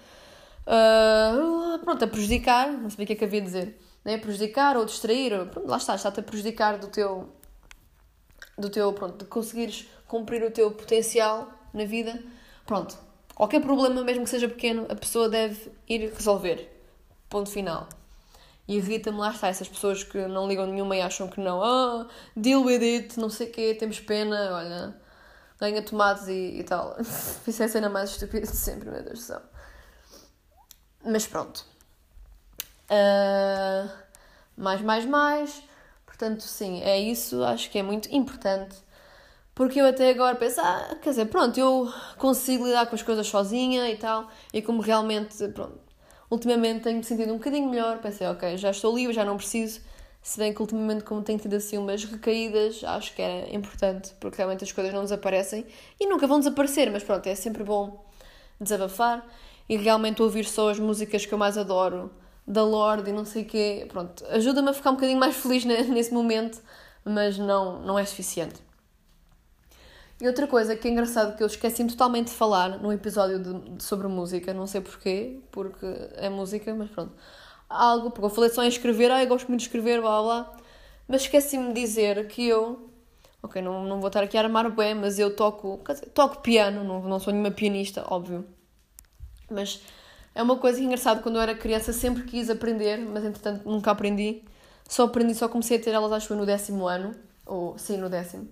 uh, 0.66 1.76
uh, 1.76 1.78
pronto, 1.80 2.04
a 2.04 2.08
prejudicar, 2.08 2.70
não 2.70 2.90
sei 2.90 3.04
o 3.04 3.06
que 3.06 3.12
é 3.14 3.16
que 3.16 3.25
havia 3.25 3.40
de 3.40 3.46
dizer, 3.46 3.80
né? 4.04 4.18
prejudicar 4.18 4.76
ou 4.76 4.84
distrair, 4.84 5.46
pronto, 5.46 5.68
lá 5.68 5.78
está, 5.78 5.94
está-te 5.94 6.20
a 6.20 6.22
prejudicar 6.22 6.78
do 6.78 6.88
teu, 6.88 7.28
do 8.56 8.70
teu, 8.70 8.92
pronto, 8.92 9.25
de 9.25 9.25
conseguires 9.25 9.88
cumprir 10.06 10.44
o 10.44 10.50
teu 10.50 10.70
potencial 10.70 11.50
na 11.75 11.84
vida, 11.84 12.22
pronto, 12.64 12.96
qualquer 13.34 13.60
problema, 13.60 14.04
mesmo 14.04 14.25
que 14.25 14.30
seja 14.30 14.48
pequeno, 14.48 14.86
a 14.88 14.94
pessoa 14.94 15.28
deve 15.28 15.72
ir 15.88 16.12
resolver. 16.14 16.75
Ponto 17.28 17.50
final. 17.50 17.88
E 18.68 18.76
irrita-me, 18.76 19.18
lá 19.18 19.30
está, 19.30 19.49
essas 19.49 19.68
pessoas 19.68 20.02
que 20.02 20.26
não 20.26 20.49
ligam 20.49 20.66
nenhuma 20.66 20.97
e 20.97 21.00
acham 21.00 21.28
que 21.28 21.40
não, 21.40 21.62
ah, 21.62 22.09
deal 22.37 22.62
with 22.64 22.83
it, 22.83 23.18
não 23.21 23.30
sei 23.30 23.49
o 23.49 23.52
quê, 23.52 23.76
temos 23.78 24.00
pena, 24.00 24.56
olha, 24.56 25.00
ganha 25.61 25.83
tomates 25.83 26.26
e, 26.28 26.59
e 26.59 26.64
tal. 26.64 26.97
Isso 27.47 27.62
é 27.62 27.66
a 27.66 27.68
cena 27.68 27.88
mais 27.88 28.11
estúpida 28.11 28.47
de 28.47 28.56
sempre, 28.56 28.90
meu 28.90 29.02
Deus 29.02 29.18
do 29.21 29.25
céu. 29.25 29.42
Mas 31.04 31.26
pronto. 31.26 31.64
Uh, 32.90 33.88
mais, 34.56 34.80
mais, 34.80 35.04
mais. 35.04 35.62
Portanto, 36.04 36.42
sim, 36.42 36.83
é 36.83 36.99
isso. 36.99 37.45
Acho 37.45 37.71
que 37.71 37.78
é 37.78 37.83
muito 37.83 38.09
importante 38.12 38.76
porque 39.56 39.80
eu 39.80 39.87
até 39.87 40.11
agora 40.11 40.37
penso, 40.37 40.61
ah, 40.61 40.97
quer 41.00 41.11
dizer, 41.11 41.25
pronto, 41.26 41.59
eu 41.59 41.90
consigo 42.18 42.66
lidar 42.66 42.87
com 42.88 42.95
as 42.95 43.02
coisas 43.02 43.26
sozinha 43.26 43.90
e 43.90 43.97
tal, 43.97 44.28
e 44.52 44.61
como 44.61 44.83
realmente, 44.83 45.49
pronto, 45.49 45.80
ultimamente 46.30 46.83
tenho-me 46.83 47.04
sentido 47.04 47.33
um 47.33 47.38
bocadinho 47.38 47.68
melhor, 47.68 47.99
pensei, 47.99 48.26
ok, 48.26 48.56
já 48.56 48.71
estou 48.71 48.95
livre, 48.95 49.12
já 49.12 49.25
não 49.25 49.37
preciso, 49.37 49.80
se 50.23 50.38
bem 50.38 50.52
que 50.52 50.61
ultimamente, 50.61 51.04
como 51.04 51.23
tenho 51.23 51.38
tido 51.38 51.54
assim 51.54 51.78
umas 51.78 52.04
recaídas, 52.04 52.83
acho 52.83 53.14
que 53.14 53.23
era 53.23 53.54
importante, 53.54 54.12
porque 54.18 54.37
realmente 54.38 54.64
as 54.64 54.73
coisas 54.73 54.92
não 54.92 55.02
desaparecem 55.02 55.64
e 56.00 56.06
nunca 56.06 56.26
vão 56.26 56.38
desaparecer, 56.38 56.90
mas 56.90 57.04
pronto, 57.04 57.26
é 57.26 57.35
sempre 57.35 57.62
bom 57.62 58.04
desabafar 58.61 59.25
e 59.68 59.76
realmente 59.76 60.23
ouvir 60.23 60.45
só 60.45 60.71
as 60.71 60.78
músicas 60.78 61.25
que 61.25 61.33
eu 61.33 61.38
mais 61.38 61.56
adoro, 61.56 62.11
da 62.47 62.64
Lorde 62.64 63.11
e 63.11 63.12
não 63.12 63.25
sei 63.25 63.42
o 63.42 63.45
quê, 63.45 63.87
pronto, 63.88 64.25
ajuda-me 64.28 64.71
a 64.71 64.73
ficar 64.73 64.90
um 64.90 64.95
bocadinho 64.95 65.18
mais 65.18 65.37
feliz 65.37 65.64
nesse 65.64 66.12
momento, 66.12 66.61
mas 67.04 67.38
não, 67.38 67.80
não 67.83 67.99
é 67.99 68.04
suficiente. 68.04 68.65
E 70.20 70.26
outra 70.26 70.46
coisa 70.46 70.75
que 70.76 70.88
é 70.88 70.90
engraçado 70.90 71.37
que 71.37 71.42
eu 71.42 71.46
esqueci-me 71.46 71.90
totalmente 71.90 72.28
de 72.28 72.35
falar 72.35 72.78
no 72.80 72.92
episódio 72.92 73.38
de, 73.38 73.85
sobre 73.85 74.08
música, 74.08 74.54
não 74.54 74.66
sei 74.66 74.80
porquê, 74.80 75.40
porque 75.50 75.87
é 76.14 76.28
música, 76.30 76.75
mas 76.75 76.90
pronto. 76.90 77.12
Algo, 77.68 78.11
porque 78.11 78.26
eu 78.26 78.30
falei 78.30 78.50
só 78.50 78.64
em 78.64 78.68
escrever, 78.68 79.11
ah, 79.11 79.23
eu 79.23 79.28
gosto 79.28 79.49
muito 79.49 79.61
de 79.61 79.66
escrever, 79.66 80.00
blá 80.00 80.23
blá, 80.23 80.56
mas 81.08 81.23
esqueci-me 81.23 81.73
de 81.73 81.80
dizer 81.80 82.26
que 82.28 82.46
eu 82.46 82.88
Ok, 83.46 83.62
não, 83.62 83.85
não 83.85 84.00
vou 84.00 84.08
estar 84.08 84.23
aqui 84.25 84.37
a 84.37 84.40
armar 84.42 84.68
bem, 84.75 84.94
mas 84.94 85.18
eu 85.20 85.35
toco, 85.35 85.80
dizer, 85.88 86.06
toco 86.06 86.40
piano, 86.42 86.82
não, 86.82 87.00
não 87.02 87.20
sou 87.20 87.32
nenhuma 87.32 87.52
pianista, 87.52 88.04
óbvio. 88.08 88.44
Mas 89.50 89.80
é 90.35 90.42
uma 90.42 90.56
coisa 90.58 90.80
engraçada, 90.80 91.23
quando 91.23 91.37
eu 91.37 91.42
era 91.42 91.54
criança 91.54 91.92
sempre 91.92 92.25
quis 92.25 92.50
aprender, 92.50 92.99
mas 92.99 93.25
entretanto 93.25 93.68
nunca 93.68 93.92
aprendi. 93.92 94.42
Só 94.88 95.04
aprendi, 95.04 95.35
só 95.35 95.49
comecei 95.49 95.78
a 95.78 95.80
ter 95.80 95.90
elas, 95.92 96.12
acho 96.12 96.28
que 96.28 96.35
no 96.35 96.44
décimo 96.46 96.88
ano, 96.88 97.14
ou 97.46 97.78
sim, 97.78 97.96
no 97.99 98.08
décimo. 98.11 98.49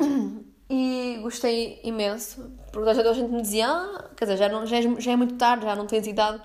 E 0.72 1.18
gostei 1.20 1.80
imenso, 1.82 2.48
porque 2.70 2.88
a 2.90 3.12
gente 3.12 3.28
me 3.28 3.42
dizia, 3.42 3.66
ah, 3.68 4.10
quer 4.16 4.26
dizer, 4.26 4.36
já, 4.36 4.48
não, 4.48 4.64
já, 4.64 4.76
é, 4.76 4.82
já 5.00 5.10
é 5.10 5.16
muito 5.16 5.34
tarde, 5.34 5.64
já 5.64 5.74
não 5.74 5.84
tens 5.84 6.06
idade 6.06 6.40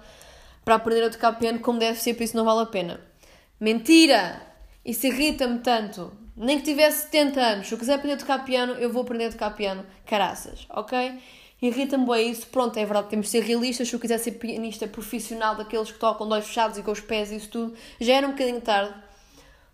para 0.63 0.73
aprender 0.73 1.03
a 1.03 1.09
tocar 1.11 1.33
piano 1.33 1.59
como 1.59 1.77
deve 1.77 1.99
ser, 1.99 2.15
por 2.15 2.23
isso 2.23 2.35
não 2.35 2.43
vale 2.43 2.61
a 2.61 2.65
pena. 2.65 2.99
Mentira! 3.59 4.41
Isso 4.83 5.05
irrita-me 5.05 5.59
tanto. 5.59 6.11
Nem 6.35 6.57
que 6.57 6.65
tivesse 6.65 7.03
70 7.03 7.39
anos, 7.39 7.67
se 7.67 7.73
eu 7.75 7.77
quiser 7.77 7.93
aprender 7.93 8.15
a 8.15 8.17
tocar 8.17 8.43
piano, 8.43 8.73
eu 8.73 8.91
vou 8.91 9.03
aprender 9.03 9.25
a 9.25 9.31
tocar 9.31 9.51
piano. 9.51 9.85
Caraças, 10.07 10.65
ok? 10.71 11.19
Irrita-me 11.61 12.05
bem 12.07 12.31
isso. 12.31 12.47
Pronto, 12.47 12.77
é 12.77 12.83
verdade, 12.83 13.09
temos 13.09 13.27
de 13.27 13.31
ser 13.31 13.43
realistas. 13.43 13.87
Se 13.87 13.95
eu 13.95 13.99
quiser 13.99 14.17
ser 14.17 14.31
pianista 14.31 14.87
profissional, 14.87 15.55
daqueles 15.55 15.91
que 15.91 15.99
tocam 15.99 16.27
dois 16.27 16.45
fechados 16.45 16.79
e 16.79 16.83
com 16.83 16.91
os 16.91 16.99
pés 16.99 17.31
e 17.31 17.35
isso 17.35 17.49
tudo, 17.49 17.75
já 17.99 18.15
era 18.15 18.27
um 18.27 18.31
bocadinho 18.31 18.59
tarde. 18.59 18.93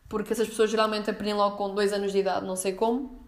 Porque 0.09 0.33
essas 0.33 0.47
pessoas 0.47 0.69
geralmente 0.69 1.09
aprendem 1.09 1.35
logo 1.35 1.55
com 1.55 1.73
dois 1.73 1.93
anos 1.93 2.11
de 2.11 2.19
idade, 2.19 2.45
não 2.45 2.57
sei 2.57 2.73
como. 2.73 3.20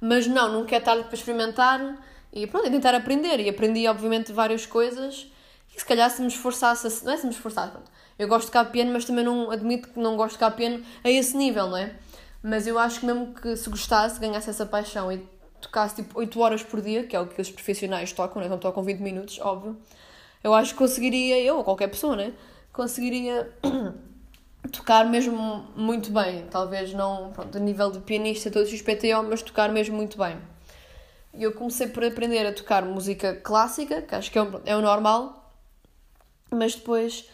Mas 0.00 0.26
não, 0.26 0.52
nunca 0.52 0.76
é 0.76 0.80
tarde 0.80 1.04
para 1.04 1.14
experimentar 1.14 1.98
e 2.32 2.46
pronto, 2.46 2.66
é 2.66 2.70
tentar 2.70 2.94
aprender. 2.94 3.40
E 3.40 3.48
aprendi, 3.48 3.86
obviamente, 3.86 4.32
várias 4.32 4.66
coisas. 4.66 5.26
E 5.74 5.78
se 5.78 5.84
calhar 5.84 6.10
se 6.10 6.20
me 6.20 6.28
esforçasse, 6.28 7.04
não 7.04 7.12
é 7.12 7.16
se 7.16 7.26
me 7.26 7.32
esforçasse, 7.32 7.72
pronto. 7.72 7.90
Eu 8.18 8.28
gosto 8.28 8.46
de 8.46 8.52
tocar 8.52 8.64
piano, 8.66 8.92
mas 8.92 9.04
também 9.04 9.24
não 9.24 9.50
admito 9.50 9.88
que 9.88 9.98
não 10.00 10.16
gosto 10.16 10.32
de 10.32 10.38
tocar 10.38 10.50
piano 10.52 10.84
a 11.04 11.10
esse 11.10 11.36
nível, 11.36 11.68
não 11.68 11.76
é? 11.76 11.94
Mas 12.42 12.66
eu 12.66 12.78
acho 12.78 13.00
que 13.00 13.06
mesmo 13.06 13.34
que 13.34 13.56
se 13.56 13.68
gostasse, 13.70 14.18
ganhasse 14.18 14.50
essa 14.50 14.66
paixão 14.66 15.10
e 15.12 15.18
tocasse 15.60 15.96
tipo 15.96 16.18
8 16.18 16.40
horas 16.40 16.62
por 16.62 16.80
dia, 16.80 17.04
que 17.04 17.14
é 17.14 17.20
o 17.20 17.26
que 17.26 17.40
os 17.40 17.50
profissionais 17.50 18.12
tocam, 18.12 18.40
né? 18.40 18.48
não 18.48 18.58
tocam 18.58 18.82
20 18.82 19.00
minutos, 19.00 19.38
óbvio, 19.40 19.76
eu 20.42 20.54
acho 20.54 20.72
que 20.72 20.78
conseguiria, 20.78 21.40
eu 21.40 21.58
ou 21.58 21.64
qualquer 21.64 21.88
pessoa, 21.88 22.14
né? 22.14 22.32
Conseguiria 22.72 23.52
tocar 24.72 25.04
mesmo 25.06 25.66
muito 25.76 26.10
bem. 26.10 26.46
Talvez 26.50 26.92
não, 26.92 27.30
pronto, 27.32 27.56
a 27.56 27.60
nível 27.60 27.90
de 27.90 28.00
pianista, 28.00 28.50
todo 28.50 28.66
XPTO, 28.66 29.22
mas 29.28 29.42
tocar 29.42 29.70
mesmo 29.70 29.96
muito 29.96 30.18
bem. 30.18 30.36
E 31.34 31.42
eu 31.42 31.52
comecei 31.52 31.86
por 31.86 32.04
aprender 32.04 32.46
a 32.46 32.52
tocar 32.52 32.84
música 32.84 33.34
clássica, 33.34 34.02
que 34.02 34.14
acho 34.14 34.30
que 34.30 34.38
é 34.38 34.42
o, 34.42 34.60
é 34.64 34.76
o 34.76 34.80
normal, 34.80 35.52
mas 36.50 36.74
depois, 36.74 37.28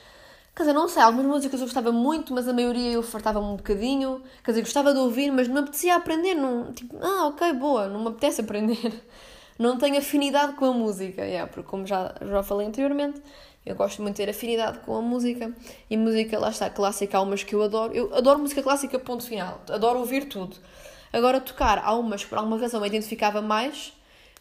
quer 0.54 0.64
dizer, 0.64 0.72
não 0.72 0.88
sei, 0.88 1.02
algumas 1.02 1.26
músicas 1.26 1.60
eu 1.60 1.66
gostava 1.66 1.92
muito, 1.92 2.34
mas 2.34 2.46
a 2.48 2.52
maioria 2.52 2.92
eu 2.92 3.02
fartava-me 3.02 3.46
um 3.46 3.56
bocadinho, 3.56 4.22
quer 4.42 4.50
dizer, 4.50 4.62
gostava 4.62 4.92
de 4.92 4.98
ouvir, 4.98 5.30
mas 5.30 5.46
não 5.48 5.54
me 5.54 5.60
apetecia 5.60 5.96
aprender, 5.96 6.34
não, 6.34 6.72
tipo, 6.72 6.96
ah, 7.00 7.28
ok, 7.28 7.52
boa, 7.54 7.88
não 7.88 8.00
me 8.00 8.08
apetece 8.08 8.40
aprender. 8.40 9.02
Não 9.58 9.78
tenho 9.78 9.98
afinidade 9.98 10.54
com 10.54 10.64
a 10.64 10.72
música, 10.72 11.22
yeah, 11.24 11.50
porque 11.50 11.68
como 11.68 11.86
já, 11.86 12.14
já 12.20 12.42
falei 12.42 12.66
anteriormente, 12.66 13.22
eu 13.64 13.74
gosto 13.74 14.02
muito 14.02 14.16
de 14.16 14.24
ter 14.24 14.30
afinidade 14.30 14.78
com 14.80 14.96
a 14.96 15.02
música. 15.02 15.52
E 15.88 15.96
música, 15.96 16.38
lá 16.38 16.50
está, 16.50 16.68
clássica, 16.68 17.16
há 17.16 17.20
umas 17.20 17.42
que 17.42 17.54
eu 17.54 17.62
adoro. 17.62 17.92
Eu 17.94 18.14
adoro 18.14 18.40
música 18.40 18.62
clássica, 18.62 18.98
ponto 18.98 19.24
final. 19.24 19.60
Adoro 19.70 20.00
ouvir 20.00 20.26
tudo. 20.26 20.56
Agora, 21.12 21.40
tocar, 21.40 21.78
há 21.78 21.94
umas 21.94 22.24
que 22.24 22.30
por 22.30 22.38
alguma 22.38 22.58
razão 22.58 22.80
eu 22.80 22.86
identificava 22.86 23.40
mais 23.40 23.92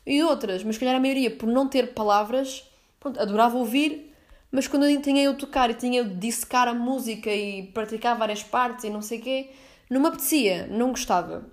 e 0.05 0.23
outras, 0.23 0.63
mas 0.63 0.77
calhar 0.77 0.95
a 0.95 0.99
maioria 0.99 1.31
por 1.31 1.47
não 1.47 1.67
ter 1.67 1.93
palavras, 1.93 2.67
pronto, 2.99 3.19
adorava 3.19 3.57
ouvir, 3.57 4.13
mas 4.51 4.67
quando 4.67 4.85
eu 4.85 5.01
tinha 5.01 5.23
eu 5.23 5.37
tocar 5.37 5.69
e 5.69 5.73
tinha 5.75 5.99
eu 6.01 6.05
dissecar 6.05 6.67
a 6.67 6.73
música 6.73 7.29
e 7.33 7.63
praticar 7.67 8.17
várias 8.17 8.43
partes 8.43 8.85
e 8.85 8.89
não 8.89 9.01
sei 9.01 9.19
o 9.19 9.21
quê, 9.21 9.51
não 9.89 10.01
me 10.01 10.07
apetecia, 10.07 10.67
não 10.67 10.89
gostava. 10.89 11.45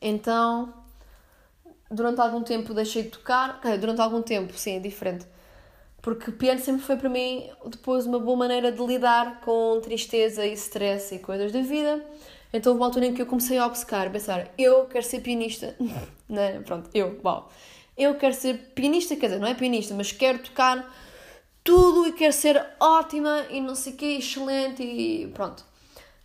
Então, 0.00 0.74
durante 1.92 2.20
algum 2.20 2.42
tempo 2.42 2.74
deixei 2.74 3.04
de 3.04 3.10
tocar, 3.10 3.60
durante 3.78 4.00
algum 4.00 4.22
tempo, 4.22 4.52
sim, 4.56 4.76
é 4.76 4.80
diferente 4.80 5.26
porque 6.02 6.32
piano 6.32 6.60
sempre 6.60 6.82
foi 6.82 6.96
para 6.96 7.08
mim 7.08 7.48
depois 7.64 8.04
uma 8.06 8.18
boa 8.18 8.36
maneira 8.36 8.72
de 8.72 8.84
lidar 8.84 9.40
com 9.40 9.80
tristeza 9.80 10.44
e 10.44 10.52
stress 10.54 11.14
e 11.14 11.20
coisas 11.20 11.52
da 11.52 11.62
vida. 11.62 12.04
Então 12.52 12.72
houve 12.72 12.82
uma 12.82 12.86
altura 12.88 13.06
em 13.06 13.14
que 13.14 13.22
eu 13.22 13.26
comecei 13.26 13.56
a 13.56 13.64
obcecar, 13.64 14.08
a 14.08 14.10
pensar, 14.10 14.50
eu 14.58 14.84
quero 14.86 15.04
ser 15.04 15.20
pianista. 15.20 15.76
né? 16.28 16.60
Pronto, 16.66 16.90
eu, 16.92 17.18
uau. 17.24 17.48
Eu 17.96 18.16
quero 18.16 18.34
ser 18.34 18.72
pianista, 18.74 19.14
quer 19.14 19.28
dizer, 19.28 19.38
não 19.38 19.46
é 19.46 19.54
pianista, 19.54 19.94
mas 19.94 20.10
quero 20.10 20.40
tocar 20.40 20.92
tudo 21.62 22.08
e 22.08 22.12
quero 22.12 22.32
ser 22.32 22.60
ótima 22.80 23.46
e 23.48 23.60
não 23.60 23.76
sei 23.76 23.92
o 23.92 23.96
quê, 23.96 24.16
excelente 24.18 24.82
e 24.82 25.28
pronto. 25.28 25.64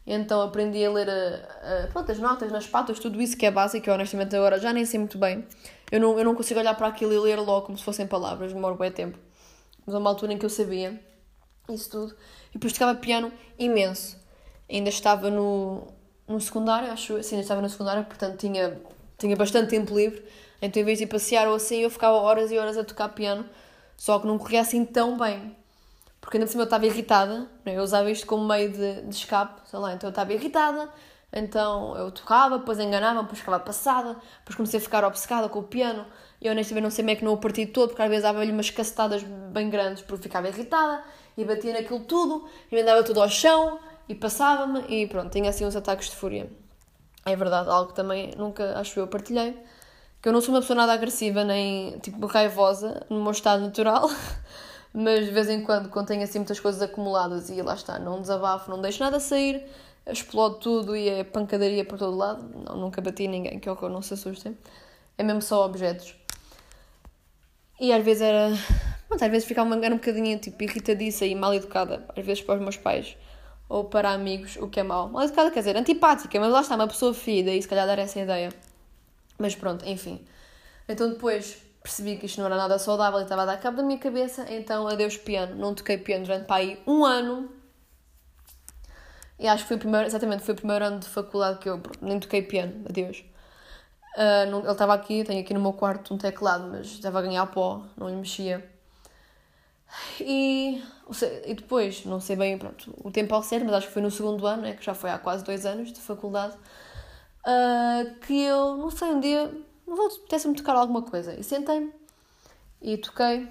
Então 0.08 0.42
aprendi 0.42 0.84
a 0.86 0.90
ler 0.90 1.10
a, 1.10 1.84
a, 1.84 1.88
pronto, 1.88 2.12
as 2.12 2.18
notas 2.18 2.52
nas 2.52 2.66
patas, 2.66 2.98
tudo 2.98 3.22
isso 3.22 3.36
que 3.38 3.46
é 3.46 3.52
básico, 3.52 3.90
eu 3.90 3.94
honestamente 3.94 4.36
agora 4.36 4.58
já 4.58 4.72
nem 4.72 4.86
sei 4.86 5.00
muito 5.00 5.18
bem. 5.18 5.46
Eu 5.92 6.00
não, 6.00 6.18
eu 6.18 6.26
não 6.26 6.34
consigo 6.34 6.60
olhar 6.60 6.74
para 6.76 6.88
aquilo 6.88 7.14
e 7.14 7.20
ler 7.20 7.40
logo 7.40 7.68
como 7.68 7.78
se 7.78 7.84
fossem 7.84 8.08
palavras, 8.08 8.54
demora 8.54 8.76
bem 8.76 8.92
tempo 8.92 9.20
mas 9.88 9.96
a 9.96 10.00
uma 10.00 10.10
altura 10.10 10.34
em 10.34 10.38
que 10.38 10.46
eu 10.46 10.50
sabia 10.50 11.00
isso 11.70 11.90
tudo. 11.90 12.16
E 12.50 12.54
depois 12.54 12.74
tocava 12.74 13.00
piano 13.00 13.32
imenso. 13.58 14.18
Ainda 14.70 14.90
estava 14.90 15.32
no, 15.32 15.88
no 16.28 16.40
secundário, 16.42 16.92
acho, 16.92 17.16
assim, 17.16 17.36
ainda 17.36 17.44
estava 17.44 17.62
no 17.62 17.70
secundário, 17.70 18.04
portanto 18.04 18.38
tinha, 18.38 18.80
tinha 19.18 19.36
bastante 19.36 19.70
tempo 19.70 19.96
livre. 19.96 20.24
Então, 20.62 20.82
em 20.82 20.86
vez 20.86 21.00
de 21.00 21.08
passear 21.08 21.48
ou 21.48 21.56
assim, 21.56 21.78
eu 21.78 21.90
ficava 21.90 22.18
horas 22.18 22.52
e 22.52 22.58
horas 22.58 22.78
a 22.78 22.84
tocar 22.84 23.10
piano, 23.10 23.46
só 23.96 24.20
que 24.20 24.28
não 24.28 24.38
corria 24.38 24.62
assim 24.62 24.84
tão 24.84 25.18
bem. 25.18 25.56
Porque 26.28 26.36
ainda 26.36 26.46
por 26.46 26.52
cima 26.52 26.64
eu 26.64 26.66
estava 26.66 26.86
irritada, 26.86 27.50
né? 27.64 27.78
eu 27.78 27.82
usava 27.82 28.12
isto 28.12 28.28
como 28.28 28.46
meio 28.46 28.70
de, 28.70 29.02
de 29.04 29.16
escape, 29.16 29.62
sei 29.64 29.80
lá, 29.80 29.94
então 29.94 30.10
eu 30.10 30.12
estava 30.12 30.34
irritada, 30.34 30.90
então 31.32 31.96
eu 31.96 32.12
tocava, 32.12 32.60
depois 32.60 32.78
enganava, 32.82 33.22
depois 33.22 33.40
ficava 33.40 33.62
passada, 33.62 34.18
depois 34.40 34.54
comecei 34.58 34.78
a 34.78 34.84
ficar 34.84 35.06
obcecada 35.06 35.48
com 35.48 35.60
o 35.60 35.64
piano, 35.64 36.06
e 36.42 36.50
honestamente 36.50 36.84
não 36.84 36.92
sei 36.92 37.06
como 37.06 37.12
é 37.12 37.16
que 37.16 37.24
não 37.24 37.32
o 37.32 37.38
parti 37.38 37.66
todo, 37.66 37.92
porque 37.92 38.02
às 38.02 38.10
vezes 38.10 38.24
dava-lhe 38.24 38.52
umas 38.52 38.70
cacetadas 38.70 39.24
bem 39.24 39.70
grandes 39.70 40.04
porque 40.04 40.24
ficava 40.24 40.50
irritada 40.50 41.02
e 41.38 41.46
batia 41.46 41.72
naquilo 41.72 42.02
tudo 42.02 42.46
e 42.70 42.76
mandava 42.76 43.04
tudo 43.06 43.22
ao 43.22 43.30
chão 43.30 43.80
e 44.10 44.14
passava-me 44.14 44.84
e 44.90 45.08
pronto, 45.08 45.32
tinha 45.32 45.50
assim 45.50 45.66
uns 45.66 45.78
ataques 45.78 46.10
de 46.10 46.16
fúria. 46.18 46.52
É 47.26 47.38
verdade, 47.38 47.70
algo 47.70 47.92
que 47.92 47.96
também 47.96 48.34
nunca 48.36 48.78
acho 48.78 49.00
eu 49.00 49.08
partilhei. 49.08 49.58
Que 50.22 50.28
eu 50.28 50.34
não 50.34 50.42
sou 50.42 50.54
uma 50.54 50.60
pessoa 50.60 50.76
nada 50.76 50.92
agressiva 50.92 51.46
nem 51.46 52.00
tipo 52.00 52.26
raivosa 52.26 53.06
no 53.10 53.22
meu 53.22 53.32
estado 53.32 53.62
natural, 53.62 54.10
mas 55.00 55.26
de 55.26 55.32
vez 55.32 55.48
em 55.48 55.62
quando, 55.62 55.90
quando 55.90 56.08
tenho 56.08 56.24
assim 56.24 56.40
muitas 56.40 56.60
coisas 56.60 56.82
acumuladas 56.82 57.52
e 57.52 57.62
lá 57.62 57.76
está, 57.76 58.00
não 58.00 58.20
desabafo, 58.20 58.72
não 58.72 58.82
deixo 58.82 59.04
nada 59.04 59.20
sair, 59.20 59.64
explode 60.08 60.60
tudo 60.60 60.96
e 60.96 61.08
é 61.08 61.24
pancadaria 61.24 61.86
por 61.86 62.00
todo 62.00 62.18
lado. 62.18 62.44
Não, 62.66 62.76
nunca 62.78 63.00
bati 63.00 63.28
ninguém, 63.28 63.60
que 63.60 63.70
horror, 63.70 63.92
não 63.92 64.02
se 64.02 64.16
assustem. 64.16 64.58
É 65.16 65.22
mesmo 65.22 65.44
só 65.44 65.64
objetos. 65.64 66.16
E 67.80 67.94
às 67.94 68.04
vezes 68.04 68.24
era. 68.24 68.50
Mas 69.08 69.22
às 69.22 69.30
vezes 69.30 69.48
ficava 69.48 69.74
era 69.86 69.94
um 69.94 70.00
bocadinho 70.00 70.40
tipo 70.40 70.64
irritadiça 70.64 71.28
e 71.28 71.36
mal 71.36 71.54
educada, 71.54 72.04
às 72.16 72.26
vezes 72.26 72.42
para 72.42 72.56
os 72.56 72.62
meus 72.62 72.76
pais 72.76 73.16
ou 73.70 73.84
para 73.86 74.10
amigos, 74.12 74.56
o 74.56 74.68
que 74.68 74.80
é 74.80 74.84
mau. 74.84 75.10
Mal 75.10 75.26
educada 75.26 75.52
quer 75.52 75.60
dizer, 75.60 75.78
antipática, 75.78 76.40
mas 76.40 76.52
lá 76.52 76.62
está, 76.62 76.74
uma 76.74 76.88
pessoa 76.88 77.14
fida 77.14 77.52
e 77.52 77.62
se 77.62 77.68
calhar 77.68 77.86
dar 77.86 78.00
essa 78.00 78.20
ideia. 78.20 78.50
Mas 79.38 79.56
pronto, 79.56 79.88
enfim. 79.88 80.26
Então 80.90 81.08
depois 81.10 81.67
percebi 81.88 82.18
que 82.18 82.26
isto 82.26 82.40
não 82.40 82.48
era 82.48 82.58
nada 82.58 82.78
saudável 82.78 83.20
e 83.20 83.24
estava 83.24 83.44
a 83.44 83.46
dar 83.46 83.58
cabo 83.58 83.78
da 83.78 83.84
minha 83.84 83.98
cabeça, 83.98 84.46
então 84.50 84.88
adeus 84.88 85.16
piano. 85.16 85.56
Não 85.56 85.74
toquei 85.74 85.98
piano 85.98 86.26
durante 86.26 86.46
para 86.46 86.58
aí 86.58 86.82
um 86.86 87.06
ano. 87.06 87.50
E 89.40 89.48
acho 89.48 89.64
que 89.64 89.70
foi 89.70 89.78
o 89.78 89.80
primeiro, 89.80 90.06
exatamente, 90.06 90.44
foi 90.44 90.54
o 90.54 90.58
primeiro 90.58 90.84
ano 90.84 91.00
de 91.00 91.08
faculdade 91.08 91.60
que 91.60 91.70
eu 91.70 91.82
nem 92.02 92.20
toquei 92.20 92.42
piano, 92.42 92.84
adeus. 92.90 93.24
Uh, 94.18 94.50
não, 94.50 94.60
ele 94.60 94.72
estava 94.72 94.94
aqui, 94.96 95.24
tenho 95.24 95.40
aqui 95.42 95.54
no 95.54 95.62
meu 95.62 95.74
quarto 95.74 96.14
um 96.14 96.18
teclado, 96.18 96.68
mas 96.70 96.88
estava 96.88 97.20
a 97.20 97.22
ganhar 97.22 97.46
pó, 97.48 97.84
não 97.96 98.10
lhe 98.10 98.16
mexia. 98.16 98.68
E, 100.20 100.84
e 101.46 101.54
depois, 101.54 102.04
não 102.04 102.20
sei 102.20 102.36
bem 102.36 102.58
pronto, 102.58 102.94
o 103.04 103.12
tempo 103.12 103.34
ao 103.34 103.44
certo, 103.44 103.66
mas 103.66 103.76
acho 103.76 103.88
que 103.88 103.94
foi 103.94 104.02
no 104.02 104.12
segundo 104.12 104.46
ano, 104.46 104.64
né, 104.64 104.74
que 104.74 104.84
já 104.84 104.94
foi 104.94 105.10
há 105.12 105.18
quase 105.20 105.44
dois 105.44 105.66
anos 105.66 105.94
de 105.94 106.02
faculdade, 106.02 106.56
uh, 107.46 108.20
que 108.26 108.42
eu, 108.42 108.76
não 108.76 108.90
sei, 108.90 109.10
um 109.10 109.20
dia, 109.20 109.52
vou, 109.96 110.08
apetece-me 110.08 110.56
tocar 110.56 110.76
alguma 110.76 111.02
coisa. 111.02 111.34
E 111.40 111.44
sentei-me 111.44 111.92
e 112.82 112.98
toquei. 112.98 113.48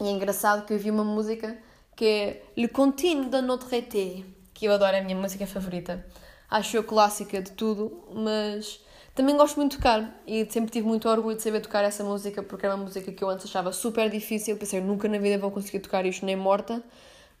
E 0.00 0.04
é 0.04 0.10
engraçado 0.10 0.66
que 0.66 0.72
eu 0.72 0.78
vi 0.78 0.90
uma 0.90 1.04
música 1.04 1.56
que 1.94 2.04
é 2.04 2.42
Le 2.56 2.68
Contine 2.68 3.26
de 3.26 3.40
Notre 3.40 3.76
Été, 3.76 4.24
que 4.52 4.66
eu 4.66 4.72
adoro, 4.72 4.94
é 4.94 5.00
a 5.00 5.02
minha 5.02 5.16
música 5.16 5.46
favorita. 5.46 6.04
Acho 6.50 6.76
eu 6.76 6.84
clássica 6.84 7.40
de 7.40 7.52
tudo, 7.52 8.04
mas 8.12 8.80
também 9.14 9.34
gosto 9.34 9.56
muito 9.56 9.72
de 9.72 9.78
tocar 9.78 10.14
e 10.26 10.46
sempre 10.50 10.70
tive 10.70 10.86
muito 10.86 11.08
orgulho 11.08 11.36
de 11.36 11.42
saber 11.42 11.60
tocar 11.60 11.82
essa 11.82 12.04
música 12.04 12.42
porque 12.42 12.66
era 12.66 12.74
uma 12.74 12.84
música 12.84 13.10
que 13.10 13.24
eu 13.24 13.30
antes 13.30 13.46
achava 13.46 13.72
super 13.72 14.10
difícil. 14.10 14.56
Pensei, 14.58 14.80
nunca 14.80 15.08
na 15.08 15.18
vida 15.18 15.38
vou 15.38 15.50
conseguir 15.50 15.80
tocar 15.80 16.04
isto 16.04 16.26
nem 16.26 16.36
morta, 16.36 16.82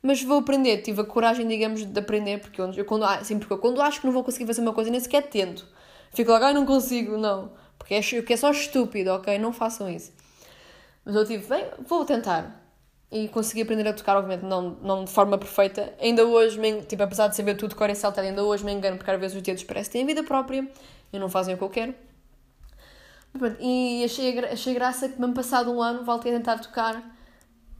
mas 0.02 0.22
vou 0.22 0.38
aprender. 0.38 0.78
Tive 0.78 1.02
a 1.02 1.04
coragem, 1.04 1.46
digamos, 1.46 1.84
de 1.84 1.98
aprender 2.00 2.40
porque 2.40 2.60
eu, 2.60 2.84
quando, 2.86 3.06
porque 3.38 3.52
eu, 3.52 3.58
quando 3.58 3.82
acho 3.82 4.00
que 4.00 4.06
não 4.06 4.12
vou 4.12 4.24
conseguir 4.24 4.46
fazer 4.46 4.62
uma 4.62 4.72
coisa, 4.72 4.90
nem 4.90 4.98
sequer 4.98 5.28
tento. 5.28 5.66
Fico 6.12 6.30
logo, 6.30 6.44
ai, 6.44 6.54
não 6.54 6.64
consigo, 6.64 7.18
não. 7.18 7.50
Porque 7.78 7.94
é, 7.94 8.00
porque 8.00 8.32
é 8.32 8.36
só 8.36 8.50
estúpido, 8.50 9.10
ok? 9.10 9.38
Não 9.38 9.52
façam 9.52 9.88
isso. 9.88 10.12
Mas 11.04 11.14
eu 11.14 11.24
tive, 11.26 11.46
bem, 11.48 11.64
vou 11.86 12.04
tentar. 12.04 12.62
e 13.10 13.28
consegui 13.28 13.62
aprender 13.62 13.86
a 13.88 13.92
tocar, 13.92 14.16
obviamente, 14.16 14.44
não, 14.44 14.70
não 14.82 15.04
de 15.04 15.10
forma 15.10 15.38
perfeita. 15.38 15.92
Ainda 16.00 16.24
hoje, 16.26 16.58
me, 16.58 16.82
tipo, 16.82 17.02
apesar 17.02 17.28
de 17.28 17.36
saber 17.36 17.56
tudo 17.56 17.76
cor 17.76 17.88
e 17.90 17.94
saltar, 17.94 18.24
ainda 18.24 18.42
hoje 18.44 18.64
me 18.64 18.72
engano 18.72 18.96
porque 18.96 19.10
às 19.10 19.20
vezes 19.20 19.36
os 19.36 19.42
dedos 19.42 19.64
parecem 19.64 19.92
têm 19.92 20.06
vida 20.06 20.24
própria 20.24 20.68
e 21.12 21.18
não 21.18 21.28
fazem 21.28 21.54
o 21.54 21.58
que 21.58 21.64
eu 21.64 21.70
quero. 21.70 21.94
Pronto, 23.38 23.56
e 23.60 24.02
achei, 24.04 24.38
achei 24.46 24.74
graça 24.74 25.08
que, 25.08 25.20
mesmo 25.20 25.34
passado 25.34 25.70
um 25.70 25.82
ano, 25.82 26.04
voltei 26.04 26.32
a 26.34 26.38
tentar 26.38 26.58
tocar 26.58 27.02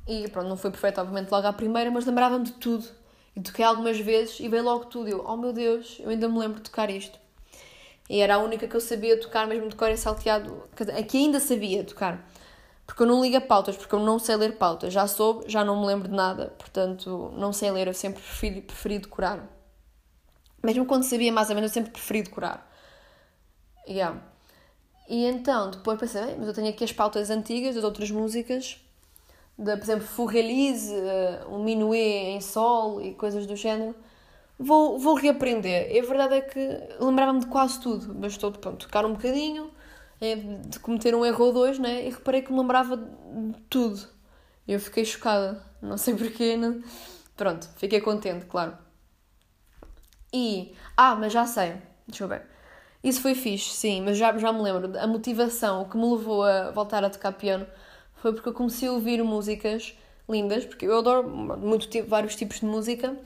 e 0.07 0.29
pronto, 0.29 0.49
não 0.49 0.57
foi 0.57 0.71
perfeito, 0.71 1.01
obviamente, 1.01 1.31
logo 1.31 1.47
à 1.47 1.53
primeira, 1.53 1.91
mas 1.91 2.05
lembrava-me 2.07 2.45
de 2.45 2.53
tudo. 2.53 2.87
E 3.35 3.41
toquei 3.41 3.65
algumas 3.65 3.99
vezes 3.99 4.39
e 4.41 4.49
veio 4.49 4.63
logo 4.63 4.87
tudo. 4.87 5.09
Eu, 5.09 5.25
oh 5.27 5.37
meu 5.37 5.53
Deus, 5.53 5.99
eu 6.01 6.11
ainda 6.11 6.29
me 6.29 6.39
lembro 6.39 6.57
de 6.59 6.63
tocar 6.71 6.89
isto. 6.91 7.19
E 8.09 8.21
era 8.21 8.37
a 8.37 8.39
única 8.39 8.69
que 8.69 8.77
eu 8.77 8.81
sabia 8.81 9.21
tocar, 9.21 9.47
mesmo 9.47 9.69
de 9.69 9.77
cor 9.77 9.91
e 9.91 9.97
salteado, 9.97 10.63
que 11.09 11.17
ainda 11.17 11.41
sabia 11.41 11.83
tocar. 11.83 12.25
Porque 12.87 13.03
eu 13.03 13.07
não 13.07 13.21
ligo 13.21 13.37
a 13.37 13.41
pautas, 13.41 13.77
porque 13.77 13.95
eu 13.95 13.99
não 13.99 14.19
sei 14.19 14.37
ler 14.37 14.57
pautas. 14.57 14.93
Já 14.93 15.07
soube, 15.09 15.45
já 15.49 15.65
não 15.65 15.81
me 15.81 15.87
lembro 15.87 16.09
de 16.09 16.15
nada, 16.15 16.55
portanto, 16.57 17.33
não 17.37 17.53
sei 17.53 17.71
ler, 17.73 17.89
eu 17.89 17.95
sempre 17.95 18.23
preferi, 18.23 18.61
preferi 18.63 18.99
decorar. 19.01 19.49
Mesmo 20.63 20.87
quando 20.87 21.03
sabia 21.03 21.33
mais 21.33 21.49
ou 21.49 21.55
menos, 21.57 21.71
eu 21.71 21.75
sempre 21.75 21.91
preferi 21.91 22.23
decorar. 22.23 22.71
Yeah. 23.89 24.21
E 25.09 25.25
então, 25.25 25.71
depois 25.71 25.99
pensei, 25.99 26.25
bem, 26.25 26.37
mas 26.39 26.49
eu 26.49 26.55
tenho 26.55 26.69
aqui 26.69 26.85
as 26.85 26.93
pautas 26.93 27.31
antigas 27.31 27.75
das 27.75 27.85
outras 27.85 28.11
músicas, 28.11 28.81
de, 29.59 29.77
por 29.77 29.83
exemplo, 29.83 30.07
Furrelise, 30.07 30.93
uh, 30.95 31.55
um 31.55 31.63
minuet 31.63 32.37
em 32.37 32.41
sol 32.41 33.01
e 33.01 33.15
coisas 33.15 33.47
do 33.47 33.57
género. 33.57 33.95
Vou, 34.59 34.99
vou 34.99 35.15
reaprender. 35.15 35.91
E 35.95 36.01
a 36.01 36.03
verdade 36.03 36.35
é 36.35 36.41
que 36.41 36.61
lembrava-me 37.01 37.41
de 37.41 37.47
quase 37.47 37.81
tudo. 37.81 38.15
Bastou, 38.15 38.53
pronto, 38.53 38.87
tocar 38.87 39.05
um 39.05 39.13
bocadinho, 39.13 39.71
é 40.21 40.35
de 40.37 40.79
cometer 40.81 41.15
um 41.15 41.25
erro 41.25 41.45
ou 41.45 41.53
dois, 41.53 41.79
né? 41.79 42.07
E 42.07 42.11
reparei 42.11 42.43
que 42.43 42.53
me 42.53 42.59
lembrava 42.59 42.97
de 42.97 43.61
tudo. 43.69 44.01
Eu 44.67 44.81
fiquei 44.81 45.05
chocada, 45.05 45.63
não 45.81 45.97
sei 45.99 46.15
porquê, 46.15 46.59
pronto, 47.37 47.69
fiquei 47.77 48.01
contente, 48.01 48.47
claro. 48.47 48.77
E, 50.33 50.75
ah, 50.97 51.15
mas 51.15 51.33
já 51.33 51.47
sei, 51.47 51.77
deixa 52.07 52.25
eu 52.25 52.29
ver. 52.29 52.43
Isso 53.03 53.21
foi 53.21 53.35
fixe, 53.35 53.71
sim, 53.71 54.03
mas 54.03 54.19
já, 54.19 54.37
já 54.37 54.53
me 54.53 54.61
lembro. 54.63 54.99
A 54.99 55.07
motivação, 55.07 55.83
o 55.83 55.89
que 55.89 55.97
me 55.97 56.05
levou 56.11 56.43
a 56.43 56.71
voltar 56.73 57.05
a 57.05 57.11
tocar 57.11 57.33
piano 57.33 57.67
foi 58.17 58.33
porque 58.33 58.49
eu 58.49 58.53
comecei 58.53 58.89
a 58.89 58.93
ouvir 58.93 59.23
músicas 59.23 59.97
lindas, 60.29 60.65
porque 60.65 60.87
eu 60.87 60.99
adoro 60.99 61.29
muito, 61.29 61.89
vários 62.09 62.35
tipos 62.35 62.61
de 62.61 62.67
música, 62.67 63.17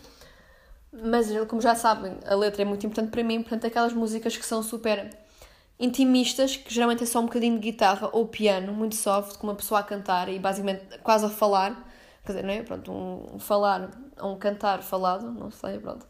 mas 0.93 1.29
como 1.47 1.61
já 1.61 1.75
sabem, 1.75 2.19
a 2.27 2.35
letra 2.35 2.63
é 2.63 2.65
muito 2.65 2.85
importante 2.87 3.11
para 3.11 3.23
mim, 3.23 3.43
portanto, 3.43 3.67
aquelas 3.67 3.93
músicas 3.93 4.37
que 4.37 4.45
são 4.45 4.63
super 4.63 5.11
intimistas, 5.79 6.57
que 6.57 6.73
geralmente 6.73 7.03
é 7.05 7.07
só 7.07 7.21
um 7.21 7.25
bocadinho 7.25 7.55
de 7.59 7.71
guitarra 7.71 8.11
ou 8.13 8.27
piano, 8.27 8.73
muito 8.73 8.97
soft, 8.97 9.39
com 9.39 9.47
uma 9.47 9.55
pessoa 9.55 9.81
a 9.81 9.83
cantar 9.83 10.29
e 10.29 10.39
basicamente 10.39 10.99
quase 10.99 11.25
a 11.25 11.31
falar. 11.31 11.89
Quer 12.25 12.33
dizer, 12.33 12.45
não 12.45 12.53
é? 12.53 12.63
Pronto, 12.63 12.93
um, 12.93 13.39
falar, 13.39 13.91
um 14.23 14.37
cantar 14.37 14.83
falado, 14.83 15.31
não 15.31 15.51
sei, 15.51 15.79
pronto. 15.79 16.07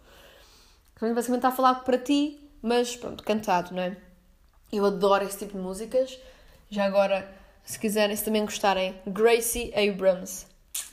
Basicamente 1.01 1.39
está 1.39 1.49
a 1.49 1.53
falar 1.53 1.77
para 1.77 1.97
ti, 1.99 2.51
mas 2.61 2.97
pronto, 2.97 3.23
cantado, 3.23 3.73
não 3.75 3.83
é? 3.83 3.97
Eu 4.73 4.85
adoro 4.85 5.25
esse 5.25 5.39
tipo 5.39 5.57
de 5.57 5.63
músicas. 5.63 6.19
Já 6.69 6.85
agora, 6.85 7.33
se 7.65 7.79
quiserem, 7.79 8.15
se 8.17 8.25
também 8.25 8.45
gostarem, 8.45 9.01
Gracie 9.07 9.73
Abrams. 9.75 10.47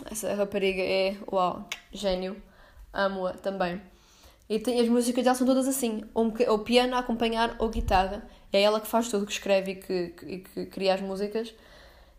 Essa 0.10 0.34
rapariga 0.36 0.82
é, 0.82 1.17
uau, 1.32 1.67
gênio. 1.91 2.41
Amo-a 2.94 3.34
também. 3.34 3.82
E 4.50 4.60
tem, 4.60 4.79
as 4.79 4.88
músicas 4.88 5.24
dela 5.24 5.36
são 5.36 5.46
todas 5.46 5.67
assim: 5.67 6.03
ou, 6.13 6.34
ou 6.48 6.60
piano 6.60 6.96
a 6.96 7.00
acompanhar 7.00 7.56
ou 7.60 7.70
guitarra. 7.70 8.25
É 8.51 8.62
ela 8.62 8.79
que 8.79 8.88
faz 8.88 9.10
tudo, 9.10 9.25
que 9.25 9.32
escreve 9.32 9.72
e 9.72 9.75
que, 9.75 10.08
que, 10.10 10.38
que 10.39 10.65
cria 10.67 10.94
as 10.94 11.01
músicas. 11.01 11.53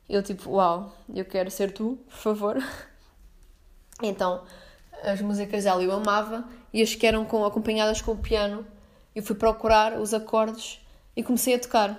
Eu, 0.08 0.22
tipo, 0.22 0.50
uau, 0.52 0.92
eu 1.14 1.24
quero 1.24 1.50
ser 1.50 1.72
tu, 1.72 1.98
por 2.08 2.16
favor. 2.16 2.56
Então, 4.00 4.44
as 5.02 5.20
músicas 5.20 5.64
dela 5.64 5.82
eu 5.82 5.90
amava 5.90 6.48
e 6.72 6.80
as 6.80 6.94
que 6.94 7.04
eram 7.04 7.24
com, 7.24 7.44
acompanhadas 7.44 8.00
com 8.00 8.12
o 8.12 8.16
piano, 8.16 8.64
eu 9.14 9.22
fui 9.24 9.34
procurar 9.34 9.98
os 9.98 10.14
acordes 10.14 10.80
e 11.16 11.22
comecei 11.24 11.54
a 11.54 11.58
tocar. 11.58 11.98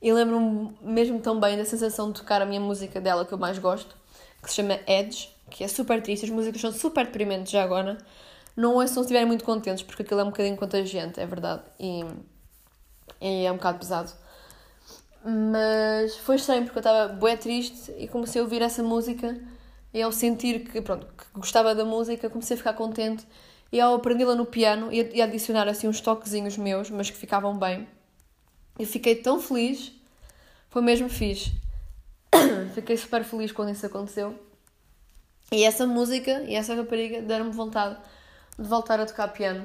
E 0.00 0.12
lembro-me 0.12 0.76
mesmo 0.82 1.18
tão 1.20 1.40
bem 1.40 1.56
da 1.56 1.64
sensação 1.64 2.12
de 2.12 2.20
tocar 2.20 2.42
a 2.42 2.44
minha 2.44 2.60
música 2.60 3.00
dela 3.00 3.24
que 3.24 3.32
eu 3.32 3.38
mais 3.38 3.58
gosto, 3.58 3.96
que 4.42 4.50
se 4.50 4.56
chama 4.56 4.78
Edge, 4.86 5.34
que 5.50 5.64
é 5.64 5.68
super 5.68 6.02
triste, 6.02 6.24
as 6.24 6.30
músicas 6.30 6.60
são 6.60 6.72
super 6.72 7.06
deprimentes 7.06 7.52
já 7.52 7.62
agora. 7.62 7.98
Não 8.56 8.74
ouçam 8.74 8.94
se 8.94 9.00
estiverem 9.00 9.26
muito 9.26 9.44
contentes, 9.44 9.82
porque 9.82 10.02
aquilo 10.02 10.20
é 10.20 10.24
um 10.24 10.30
bocadinho 10.30 10.56
contagiante, 10.56 11.20
é 11.20 11.26
verdade. 11.26 11.62
E 11.78 12.04
e 13.20 13.44
é 13.44 13.52
um 13.52 13.56
bocado 13.56 13.78
pesado. 13.78 14.12
Mas 15.24 16.16
foi 16.18 16.36
estranho 16.36 16.64
porque 16.64 16.78
eu 16.78 16.80
estava 16.80 17.12
bué 17.12 17.36
triste 17.36 17.92
e 17.98 18.06
comecei 18.06 18.40
a 18.40 18.44
ouvir 18.44 18.62
essa 18.62 18.82
música 18.82 19.38
e 19.92 20.00
ao 20.00 20.12
sentir 20.12 20.60
que, 20.60 20.80
pronto, 20.80 21.06
que 21.06 21.24
gostava 21.34 21.74
da 21.74 21.84
música 21.84 22.30
comecei 22.30 22.54
a 22.54 22.58
ficar 22.58 22.74
contente 22.74 23.26
e 23.72 23.80
ao 23.80 23.94
aprendi-la 23.94 24.34
no 24.34 24.46
piano 24.46 24.92
e 24.92 25.20
adicionar 25.20 25.66
assim 25.68 25.88
uns 25.88 26.00
toquezinhos 26.00 26.56
meus, 26.56 26.90
mas 26.90 27.10
que 27.10 27.16
ficavam 27.16 27.58
bem. 27.58 27.88
Eu 28.78 28.86
fiquei 28.86 29.16
tão 29.16 29.40
feliz, 29.40 29.92
foi 30.68 30.82
mesmo 30.82 31.08
fixe. 31.08 31.52
fiquei 32.74 32.96
super 32.96 33.24
feliz 33.24 33.50
quando 33.50 33.70
isso 33.70 33.86
aconteceu. 33.86 34.38
E 35.52 35.62
essa 35.64 35.86
música 35.86 36.42
e 36.42 36.54
essa 36.54 36.74
rapariga 36.74 37.22
deram-me 37.22 37.52
vontade 37.52 37.96
de 38.58 38.66
voltar 38.66 38.98
a 39.00 39.06
tocar 39.06 39.28
piano. 39.28 39.64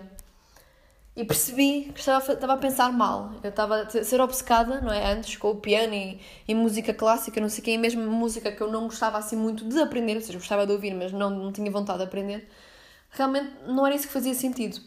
E 1.15 1.25
percebi 1.25 1.91
que 1.93 1.99
estava, 1.99 2.33
estava 2.33 2.53
a 2.53 2.57
pensar 2.57 2.91
mal. 2.93 3.31
Eu 3.43 3.49
estava 3.49 3.81
a 3.81 3.89
ser 3.89 4.21
obcecada, 4.21 4.79
não 4.79 4.93
é? 4.93 5.11
Antes, 5.11 5.35
com 5.35 5.49
o 5.51 5.55
piano 5.55 5.93
e, 5.93 6.19
e 6.47 6.55
música 6.55 6.93
clássica, 6.93 7.41
não 7.41 7.49
sei 7.49 7.73
e 7.73 7.77
mesmo 7.77 8.09
música 8.09 8.51
que 8.51 8.61
eu 8.61 8.71
não 8.71 8.83
gostava 8.83 9.17
assim 9.17 9.35
muito 9.35 9.67
de 9.67 9.79
aprender, 9.79 10.15
ou 10.15 10.21
seja, 10.21 10.37
gostava 10.37 10.65
de 10.65 10.71
ouvir, 10.71 10.93
mas 10.93 11.11
não, 11.11 11.29
não 11.29 11.51
tinha 11.51 11.69
vontade 11.69 11.99
de 11.99 12.05
aprender. 12.05 12.47
Realmente 13.09 13.51
não 13.67 13.85
era 13.85 13.95
isso 13.95 14.07
que 14.07 14.13
fazia 14.13 14.33
sentido. 14.33 14.79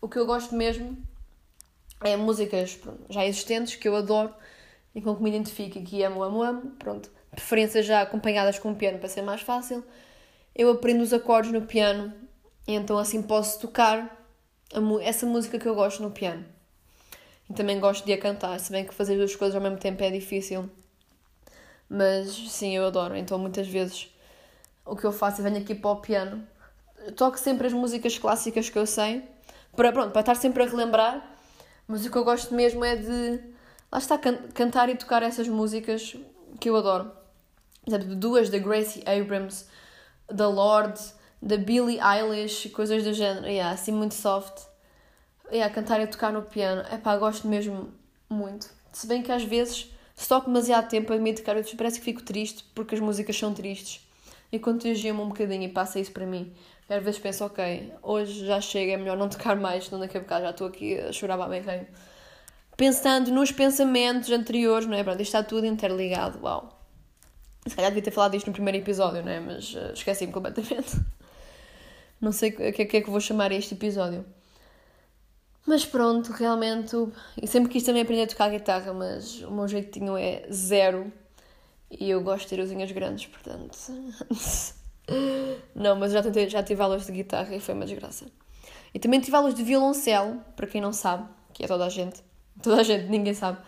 O 0.00 0.08
que 0.08 0.18
eu 0.18 0.26
gosto 0.26 0.54
mesmo 0.54 0.96
é 2.02 2.16
músicas 2.16 2.80
já 3.08 3.24
existentes, 3.24 3.76
que 3.76 3.86
eu 3.86 3.94
adoro 3.94 4.34
e 4.94 5.00
com 5.00 5.14
que 5.14 5.22
me 5.22 5.30
identifico 5.30 5.78
e 5.78 5.82
que 5.82 6.02
amo, 6.02 6.22
amo, 6.24 6.42
amo. 6.42 6.72
Pronto. 6.78 7.08
Preferências 7.30 7.86
já 7.86 8.02
acompanhadas 8.02 8.58
com 8.58 8.72
o 8.72 8.74
piano 8.74 8.98
para 8.98 9.08
ser 9.08 9.22
mais 9.22 9.42
fácil. 9.42 9.84
Eu 10.54 10.70
aprendo 10.70 11.02
os 11.02 11.12
acordes 11.12 11.52
no 11.52 11.62
piano 11.62 12.12
e 12.66 12.74
então 12.74 12.98
assim 12.98 13.22
posso 13.22 13.60
tocar 13.60 14.26
essa 15.02 15.26
música 15.26 15.58
que 15.58 15.66
eu 15.66 15.74
gosto 15.74 16.02
no 16.02 16.10
piano. 16.10 16.44
E 17.48 17.54
também 17.54 17.80
gosto 17.80 18.04
de 18.04 18.12
a 18.12 18.18
cantar, 18.18 18.58
se 18.60 18.70
bem 18.70 18.86
que 18.86 18.94
fazer 18.94 19.16
duas 19.16 19.34
coisas 19.34 19.54
ao 19.54 19.62
mesmo 19.62 19.78
tempo 19.78 20.02
é 20.02 20.10
difícil. 20.10 20.70
Mas 21.88 22.30
sim, 22.50 22.76
eu 22.76 22.86
adoro. 22.86 23.16
Então 23.16 23.38
muitas 23.38 23.68
vezes 23.68 24.08
o 24.84 24.96
que 24.96 25.04
eu 25.04 25.12
faço 25.12 25.40
é 25.40 25.44
venho 25.44 25.58
aqui 25.58 25.74
para 25.74 25.90
o 25.90 25.96
piano, 25.96 26.46
toco 27.16 27.38
sempre 27.38 27.66
as 27.66 27.72
músicas 27.72 28.18
clássicas 28.18 28.68
que 28.68 28.78
eu 28.78 28.86
sei, 28.86 29.22
para, 29.74 29.92
pronto, 29.92 30.10
para 30.10 30.20
estar 30.20 30.34
sempre 30.34 30.62
a 30.62 30.66
relembrar, 30.66 31.36
mas 31.86 32.04
o 32.04 32.10
que 32.10 32.16
eu 32.16 32.24
gosto 32.24 32.54
mesmo 32.54 32.84
é 32.84 32.96
de 32.96 33.40
lá 33.90 33.98
está 33.98 34.18
can 34.18 34.36
cantar 34.54 34.88
e 34.88 34.96
tocar 34.96 35.22
essas 35.22 35.48
músicas 35.48 36.16
que 36.60 36.68
eu 36.68 36.76
adoro. 36.76 37.10
Por 37.84 37.90
exemplo, 37.94 38.14
duas 38.14 38.48
da 38.48 38.58
Gracie 38.58 39.02
Abrams, 39.06 39.66
da 40.30 40.48
Lorde, 40.48 41.00
da 41.40 41.56
Billie 41.56 41.98
Eilish, 42.00 42.70
coisas 42.70 43.02
do 43.02 43.12
género, 43.12 43.46
yeah, 43.46 43.72
assim 43.72 43.92
muito 43.92 44.14
soft. 44.14 44.64
Yeah, 45.50 45.72
cantar 45.72 46.00
e 46.00 46.06
tocar 46.06 46.32
no 46.32 46.42
piano, 46.42 46.82
é 46.90 46.96
pá, 46.96 47.16
gosto 47.16 47.46
mesmo 47.46 47.92
muito. 48.28 48.70
Se 48.92 49.06
bem 49.06 49.22
que 49.22 49.32
às 49.32 49.42
vezes, 49.42 49.90
se 50.14 50.28
toco 50.28 50.46
demasiado 50.46 50.88
tempo, 50.88 51.12
admito 51.12 51.42
que 51.42 51.50
às 51.50 51.56
vezes 51.56 51.74
parece 51.74 51.98
que 51.98 52.04
fico 52.04 52.22
triste 52.22 52.64
porque 52.74 52.94
as 52.94 53.00
músicas 53.00 53.36
são 53.36 53.52
tristes 53.52 54.00
e 54.50 54.58
contagia-me 54.58 55.20
um 55.20 55.28
bocadinho 55.28 55.64
e 55.64 55.68
passa 55.68 55.98
isso 55.98 56.12
para 56.12 56.26
mim. 56.26 56.52
E 56.88 56.94
às 56.94 57.02
vezes 57.02 57.18
penso, 57.18 57.44
ok, 57.44 57.92
hoje 58.02 58.46
já 58.46 58.60
chega, 58.60 58.92
é 58.92 58.96
melhor 58.96 59.16
não 59.16 59.28
tocar 59.28 59.56
mais, 59.56 59.86
senão 59.86 60.00
daqui 60.00 60.18
a 60.18 60.20
bocado 60.20 60.44
já 60.44 60.50
estou 60.50 60.66
aqui 60.66 60.98
a 60.98 61.12
chorar 61.12 61.36
bem 61.48 61.62
reino. 61.62 61.86
Pensando 62.76 63.30
nos 63.30 63.50
pensamentos 63.50 64.30
anteriores, 64.30 64.86
não 64.86 64.96
é? 64.96 65.02
Pronto, 65.02 65.20
isto 65.20 65.36
está 65.36 65.42
tudo 65.42 65.66
interligado, 65.66 66.38
uau. 66.42 66.81
Se 67.66 67.76
calhar 67.76 67.90
devia 67.90 68.02
ter 68.02 68.10
falado 68.10 68.34
isto 68.34 68.46
no 68.46 68.52
primeiro 68.52 68.78
episódio, 68.78 69.22
não 69.22 69.30
é? 69.30 69.40
Mas 69.40 69.74
uh, 69.74 69.92
esqueci-me 69.92 70.32
completamente. 70.32 71.00
Não 72.20 72.32
sei 72.32 72.50
o 72.50 72.72
que, 72.72 72.82
é 72.82 72.86
que 72.86 73.10
vou 73.10 73.20
chamar 73.20 73.50
este 73.50 73.74
episódio. 73.74 74.24
Mas 75.66 75.84
pronto, 75.84 76.32
realmente. 76.32 76.96
E 77.40 77.46
sempre 77.46 77.70
quis 77.70 77.82
também 77.82 78.02
aprender 78.02 78.22
a 78.22 78.26
tocar 78.26 78.50
guitarra, 78.50 78.92
mas 78.92 79.42
o 79.42 79.50
meu 79.50 79.66
jeitinho 79.66 80.16
é 80.16 80.46
zero. 80.52 81.12
E 81.90 82.10
eu 82.10 82.20
gosto 82.22 82.44
de 82.44 82.56
ter 82.56 82.62
usinhas 82.62 82.90
grandes, 82.90 83.26
portanto. 83.26 83.76
não, 85.74 85.96
mas 85.96 86.12
já, 86.12 86.22
tentei, 86.22 86.48
já 86.48 86.62
tive 86.62 86.82
aulas 86.82 87.06
de 87.06 87.12
guitarra 87.12 87.54
e 87.54 87.60
foi 87.60 87.74
uma 87.74 87.84
desgraça. 87.84 88.26
E 88.94 88.98
também 88.98 89.20
tive 89.20 89.36
aulas 89.36 89.54
de 89.54 89.62
violoncelo, 89.62 90.40
para 90.56 90.66
quem 90.66 90.80
não 90.80 90.92
sabe, 90.92 91.28
que 91.52 91.64
é 91.64 91.66
toda 91.66 91.84
a 91.84 91.88
gente. 91.88 92.22
Toda 92.62 92.80
a 92.80 92.82
gente, 92.82 93.08
ninguém 93.08 93.34
sabe. 93.34 93.58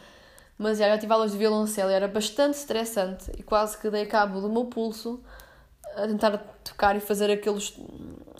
Mas 0.56 0.78
já, 0.78 0.88
já 0.88 0.98
tive 0.98 1.12
aulas 1.12 1.32
de 1.32 1.38
violoncelo 1.38 1.90
e 1.90 1.94
era 1.94 2.06
bastante 2.06 2.54
estressante 2.54 3.30
e 3.36 3.42
quase 3.42 3.76
que 3.78 3.90
dei 3.90 4.06
cabo 4.06 4.40
do 4.40 4.48
meu 4.48 4.66
pulso 4.66 5.20
a 5.96 6.06
tentar 6.06 6.38
tocar 6.62 6.96
e 6.96 7.00
fazer 7.00 7.30
aqueles. 7.30 7.74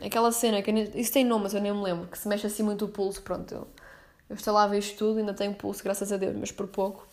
aquela 0.05 0.33
cena, 0.33 0.63
que 0.63 0.71
isso 0.95 1.13
tem 1.13 1.25
nome, 1.25 1.45
mas 1.45 1.55
eu 1.55 1.61
nem 1.61 1.73
me 1.73 1.83
lembro, 1.83 2.07
que 2.09 2.19
se 2.19 2.29
mexe 2.29 2.47
assim 2.47 2.63
muito 2.63 2.85
o 2.85 2.89
pulso, 2.89 3.23
pronto. 3.23 3.53
Eu, 3.55 3.69
eu 4.29 4.37
instalava 4.37 4.77
isto 4.77 4.97
tudo, 4.99 5.19
ainda 5.19 5.35
tenho 5.35 5.55
pulso, 5.55 5.83
graças 5.83 6.13
a 6.13 6.17
Deus, 6.17 6.37
mas 6.37 6.51
por 6.51 6.67
pouco. 6.67 7.07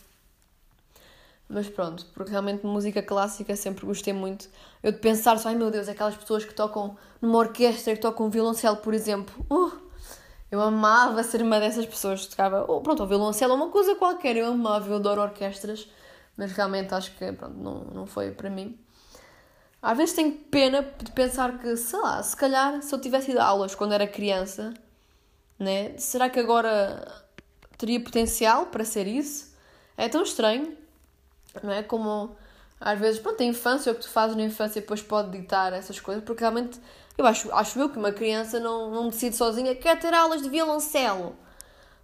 Mas 1.48 1.68
pronto, 1.68 2.06
porque 2.14 2.32
realmente 2.32 2.66
música 2.66 3.04
clássica 3.04 3.56
sempre 3.58 3.86
gostei 3.86 4.14
muito. 4.14 4.50
Eu 4.82 4.94
de 4.94 5.00
pensar 5.00 5.38
só, 5.38 5.50
ai 5.50 5.56
meu 5.56 5.70
Deus, 5.70 5.90
aquelas 5.90 6.16
pessoas 6.16 6.46
que 6.46 6.54
tocam 6.54 6.98
numa 7.22 7.38
orquestra, 7.38 7.94
que 7.94 8.00
tocam 8.00 8.30
violoncelo, 8.30 8.78
por 8.78 8.94
exemplo. 8.94 9.46
Uh, 9.50 9.91
eu 10.52 10.62
amava 10.62 11.24
ser 11.24 11.42
uma 11.42 11.60
dessas 11.60 11.86
pessoas 11.86 12.24
que 12.26 12.32
tocava. 12.32 12.66
Oh, 12.68 12.82
pronto, 12.82 13.04
o 13.04 13.08
violoncelo 13.08 13.56
uma 13.56 13.70
coisa 13.70 13.96
qualquer, 13.96 14.36
eu 14.38 14.48
amava, 14.48 14.90
eu 14.90 14.98
adoro 14.98 15.22
orquestras, 15.22 15.88
mas 16.38 16.52
realmente 16.52 16.94
acho 16.94 17.12
que 17.16 17.32
pronto, 17.34 17.56
não, 17.58 17.84
não 17.86 18.06
foi 18.06 18.32
para 18.32 18.50
mim. 18.50 18.78
Às 19.82 19.98
vezes 19.98 20.16
tenho 20.16 20.34
pena 20.34 20.84
de 21.04 21.12
pensar 21.12 21.58
que, 21.60 21.76
sei 21.78 22.00
lá, 22.00 22.22
se 22.22 22.36
calhar 22.36 22.82
se 22.84 22.94
eu 22.94 23.02
tivesse 23.02 23.32
ido 23.32 23.40
a 23.40 23.46
aulas 23.46 23.74
quando 23.74 23.94
era 23.94 24.06
criança, 24.08 24.74
né, 25.58 25.98
será 25.98 26.30
que 26.30 26.40
agora 26.40 27.24
teria 27.78 28.00
potencial 28.00 28.68
para 28.68 28.86
ser 28.86 29.08
isso? 29.08 29.56
É 29.98 30.08
tão 30.10 30.24
estranho 30.24 30.78
não 31.62 31.72
é? 31.72 31.84
Como 31.84 32.36
às 32.80 33.00
vezes, 33.00 33.20
pronto, 33.20 33.42
a 33.42 33.46
infância, 33.46 33.92
o 33.92 33.96
que 33.96 34.02
tu 34.02 34.10
fazes 34.10 34.36
na 34.36 34.44
infância 34.44 34.82
depois 34.82 35.02
pode 35.02 35.38
ditar 35.38 35.74
essas 35.74 36.00
coisas, 36.00 36.24
porque 36.24 36.42
realmente 36.42 36.80
eu 37.22 37.28
acho, 37.28 37.52
acho 37.54 37.80
eu 37.80 37.90
que 37.90 37.98
uma 37.98 38.12
criança 38.12 38.60
não, 38.60 38.92
não 38.92 39.10
decide 39.10 39.36
sozinha, 39.36 39.76
quer 39.76 40.00
ter 40.00 40.14
aulas 40.14 40.42
de 40.42 40.50
violoncelo, 40.50 41.36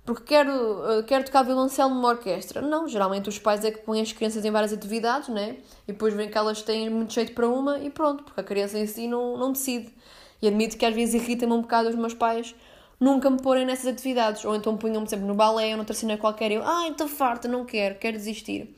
porque 0.06 0.24
quero, 0.24 0.52
uh, 0.52 1.04
quero 1.06 1.26
tocar 1.26 1.44
violoncelo 1.44 1.90
numa 1.90 2.10
orquestra. 2.10 2.62
Não, 2.62 2.88
geralmente 2.88 3.28
os 3.28 3.38
pais 3.40 3.66
é 3.66 3.72
que 3.72 3.80
põem 3.80 4.02
as 4.02 4.14
crianças 4.14 4.46
em 4.46 4.52
várias 4.52 4.72
atividades, 4.72 5.30
né? 5.30 5.58
E 5.88 5.92
depois 5.92 6.14
veem 6.14 6.30
que 6.30 6.38
elas 6.38 6.62
têm 6.62 6.90
muito 6.90 7.14
jeito 7.14 7.34
para 7.34 7.48
uma 7.48 7.80
e 7.80 7.90
pronto, 7.90 8.24
porque 8.24 8.40
a 8.40 8.44
criança 8.44 8.80
em 8.80 8.88
si 8.88 9.08
não, 9.08 9.38
não 9.38 9.52
decide. 9.52 9.94
E 10.42 10.48
admito 10.48 10.78
que 10.78 10.86
às 10.86 10.96
vezes 10.96 11.16
irrita-me 11.16 11.54
um 11.54 11.62
bocado 11.62 11.90
os 11.90 11.96
meus 11.96 12.14
pais 12.14 12.56
nunca 13.00 13.30
me 13.30 13.42
porem 13.42 13.66
nessas 13.66 13.88
atividades, 13.88 14.44
ou 14.46 14.56
então 14.56 14.78
punham-me 14.78 15.08
sempre 15.10 15.26
no 15.26 15.36
balé 15.36 15.72
ou 15.72 15.78
noutra 15.78 15.94
cena 15.94 16.18
qualquer 16.18 16.52
e 16.52 16.56
eu, 16.56 16.64
ah, 16.66 16.88
estou 16.90 17.08
farta, 17.08 17.48
não 17.48 17.66
quero, 17.66 17.96
quero 17.96 18.18
desistir. 18.18 18.76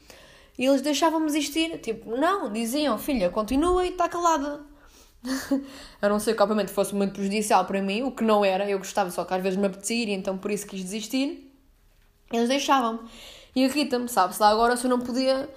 E 0.57 0.65
eles 0.65 0.81
deixavam-me 0.81 1.27
existir. 1.27 1.79
Tipo, 1.79 2.17
não, 2.17 2.51
diziam, 2.51 2.97
filha, 2.97 3.29
continua 3.29 3.85
e 3.85 3.89
está 3.89 4.09
calada. 4.09 4.59
a 6.01 6.09
não 6.09 6.19
ser 6.19 6.35
que, 6.35 6.41
obviamente, 6.41 6.71
fosse 6.71 6.95
muito 6.95 7.13
prejudicial 7.13 7.65
para 7.65 7.81
mim, 7.81 8.03
o 8.03 8.11
que 8.11 8.23
não 8.23 8.43
era. 8.43 8.69
Eu 8.69 8.77
gostava, 8.77 9.09
só 9.11 9.25
que 9.25 9.33
às 9.33 9.41
vezes 9.41 9.57
me 9.59 9.67
apetecia 9.67 10.03
ir, 10.03 10.09
então 10.09 10.37
por 10.37 10.51
isso 10.51 10.65
quis 10.65 10.81
desistir. 10.81 11.51
Eles 12.31 12.47
deixavam-me. 12.47 12.99
E 13.55 13.63
irrita-me, 13.63 14.07
sabe-se 14.07 14.41
lá 14.41 14.49
agora 14.49 14.77
se 14.77 14.85
eu 14.85 14.89
não 14.89 14.99
podia 14.99 15.49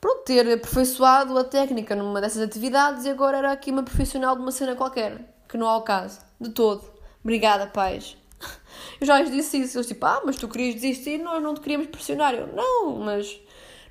pronto, 0.00 0.24
ter 0.24 0.52
aperfeiçoado 0.52 1.36
a 1.38 1.44
técnica 1.44 1.94
numa 1.94 2.20
dessas 2.20 2.42
atividades 2.42 3.04
e 3.04 3.10
agora 3.10 3.38
era 3.38 3.52
aqui 3.52 3.70
uma 3.70 3.82
profissional 3.82 4.34
de 4.34 4.42
uma 4.42 4.52
cena 4.52 4.74
qualquer, 4.74 5.36
que 5.48 5.56
não 5.56 5.68
há 5.68 5.76
o 5.76 5.82
caso, 5.82 6.20
de 6.40 6.50
todo. 6.50 6.84
Obrigada, 7.22 7.66
pais. 7.66 8.16
Eu 9.00 9.06
já 9.06 9.20
lhes 9.20 9.30
disse 9.30 9.60
isso, 9.60 9.78
eles 9.78 9.86
tipo, 9.86 10.06
ah, 10.06 10.22
mas 10.24 10.36
tu 10.36 10.48
querias 10.48 10.74
desistir, 10.74 11.18
nós 11.18 11.42
não 11.42 11.54
te 11.54 11.60
queríamos 11.60 11.88
pressionar. 11.88 12.34
Eu, 12.34 12.46
não, 12.48 12.98
mas 13.00 13.38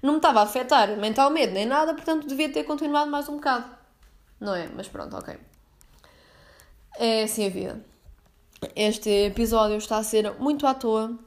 não 0.02 0.14
me 0.14 0.18
estava 0.18 0.40
a 0.40 0.44
afetar 0.44 0.96
mentalmente 0.98 1.54
nem 1.54 1.66
nada, 1.66 1.94
portanto 1.94 2.28
devia 2.28 2.50
ter 2.50 2.64
continuado 2.64 3.10
mais 3.12 3.28
um 3.28 3.36
bocado. 3.36 3.85
Não 4.40 4.54
é? 4.54 4.68
Mas 4.68 4.88
pronto, 4.88 5.16
ok. 5.16 5.38
É 6.98 7.24
assim 7.24 7.46
a 7.46 7.50
vida. 7.50 7.82
Este 8.76 9.10
episódio 9.10 9.78
está 9.78 9.98
a 9.98 10.04
ser 10.04 10.34
muito 10.40 10.66
à 10.66 10.74
toa. 10.74 11.18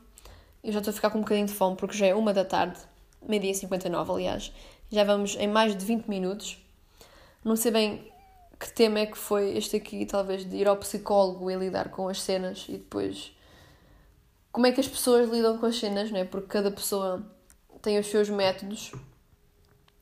Eu 0.62 0.72
já 0.72 0.78
estou 0.78 0.90
a 0.92 0.94
ficar 0.94 1.10
com 1.10 1.18
um 1.18 1.22
bocadinho 1.22 1.46
de 1.46 1.52
fome 1.52 1.76
porque 1.76 1.96
já 1.96 2.06
é 2.06 2.14
uma 2.14 2.32
da 2.32 2.44
tarde, 2.44 2.78
meio-dia 3.26 3.54
59, 3.54 4.12
aliás. 4.12 4.52
Já 4.90 5.04
vamos 5.04 5.36
em 5.36 5.46
mais 5.46 5.76
de 5.76 5.84
20 5.84 6.06
minutos. 6.06 6.58
Não 7.44 7.54
sei 7.56 7.70
bem 7.70 8.12
que 8.58 8.70
tema 8.72 8.98
é 8.98 9.06
que 9.06 9.16
foi 9.16 9.56
este 9.56 9.76
aqui, 9.76 10.04
talvez 10.04 10.44
de 10.44 10.56
ir 10.56 10.66
ao 10.66 10.76
psicólogo 10.76 11.50
e 11.50 11.54
lidar 11.54 11.90
com 11.90 12.08
as 12.08 12.20
cenas 12.20 12.66
e 12.68 12.72
depois 12.72 13.32
como 14.50 14.66
é 14.66 14.72
que 14.72 14.80
as 14.80 14.88
pessoas 14.88 15.30
lidam 15.30 15.56
com 15.58 15.66
as 15.66 15.78
cenas, 15.78 16.10
não 16.10 16.18
é? 16.18 16.24
Porque 16.24 16.48
cada 16.48 16.70
pessoa 16.70 17.24
tem 17.80 17.98
os 17.98 18.06
seus 18.06 18.28
métodos, 18.28 18.90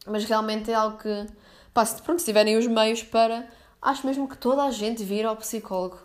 mas 0.06 0.24
realmente 0.24 0.70
é 0.70 0.74
algo 0.74 0.96
que, 0.96 1.26
pá, 1.76 1.84
se, 1.84 2.00
pronto, 2.00 2.20
se 2.20 2.24
tiverem 2.24 2.56
os 2.56 2.66
meios 2.66 3.02
para, 3.02 3.46
acho 3.82 4.06
mesmo 4.06 4.26
que 4.26 4.38
toda 4.38 4.62
a 4.64 4.70
gente 4.70 5.04
vir 5.04 5.26
ao 5.26 5.36
psicólogo. 5.36 5.98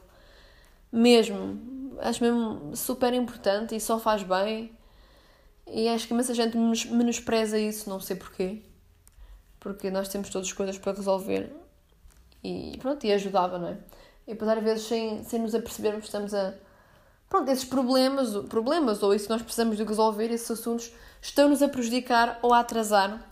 Mesmo. 0.91 1.95
Acho 2.01 2.21
mesmo 2.21 2.75
super 2.75 3.13
importante 3.13 3.73
e 3.73 3.79
só 3.79 3.97
faz 3.97 4.21
bem. 4.21 4.77
E 5.65 5.87
acho 5.87 6.07
que 6.07 6.13
imensa 6.13 6.33
gente 6.33 6.57
menospreza 6.57 7.57
isso, 7.57 7.89
não 7.89 8.01
sei 8.01 8.17
porquê. 8.17 8.61
Porque 9.61 9.89
nós 9.89 10.09
temos 10.09 10.29
todas 10.29 10.47
as 10.49 10.53
coisas 10.53 10.77
para 10.77 10.91
resolver. 10.91 11.49
E 12.43 12.77
pronto, 12.81 13.05
e 13.05 13.13
ajudava, 13.13 13.57
não 13.57 13.69
é? 13.69 13.77
E 14.27 14.33
depois 14.33 14.51
às 14.51 14.61
vezes 14.61 14.87
sem, 14.87 15.23
sem 15.23 15.39
nos 15.39 15.55
apercebermos 15.55 16.05
estamos 16.05 16.33
a... 16.33 16.53
Pronto, 17.29 17.49
esses 17.49 17.63
problemas, 17.63 18.35
problemas 18.49 19.01
ou 19.01 19.15
isso 19.15 19.25
que 19.25 19.31
nós 19.31 19.41
precisamos 19.41 19.77
de 19.77 19.85
resolver, 19.85 20.29
esses 20.31 20.51
assuntos, 20.51 20.91
estão-nos 21.21 21.61
a 21.61 21.69
prejudicar 21.69 22.39
ou 22.41 22.53
a 22.53 22.59
atrasar 22.59 23.25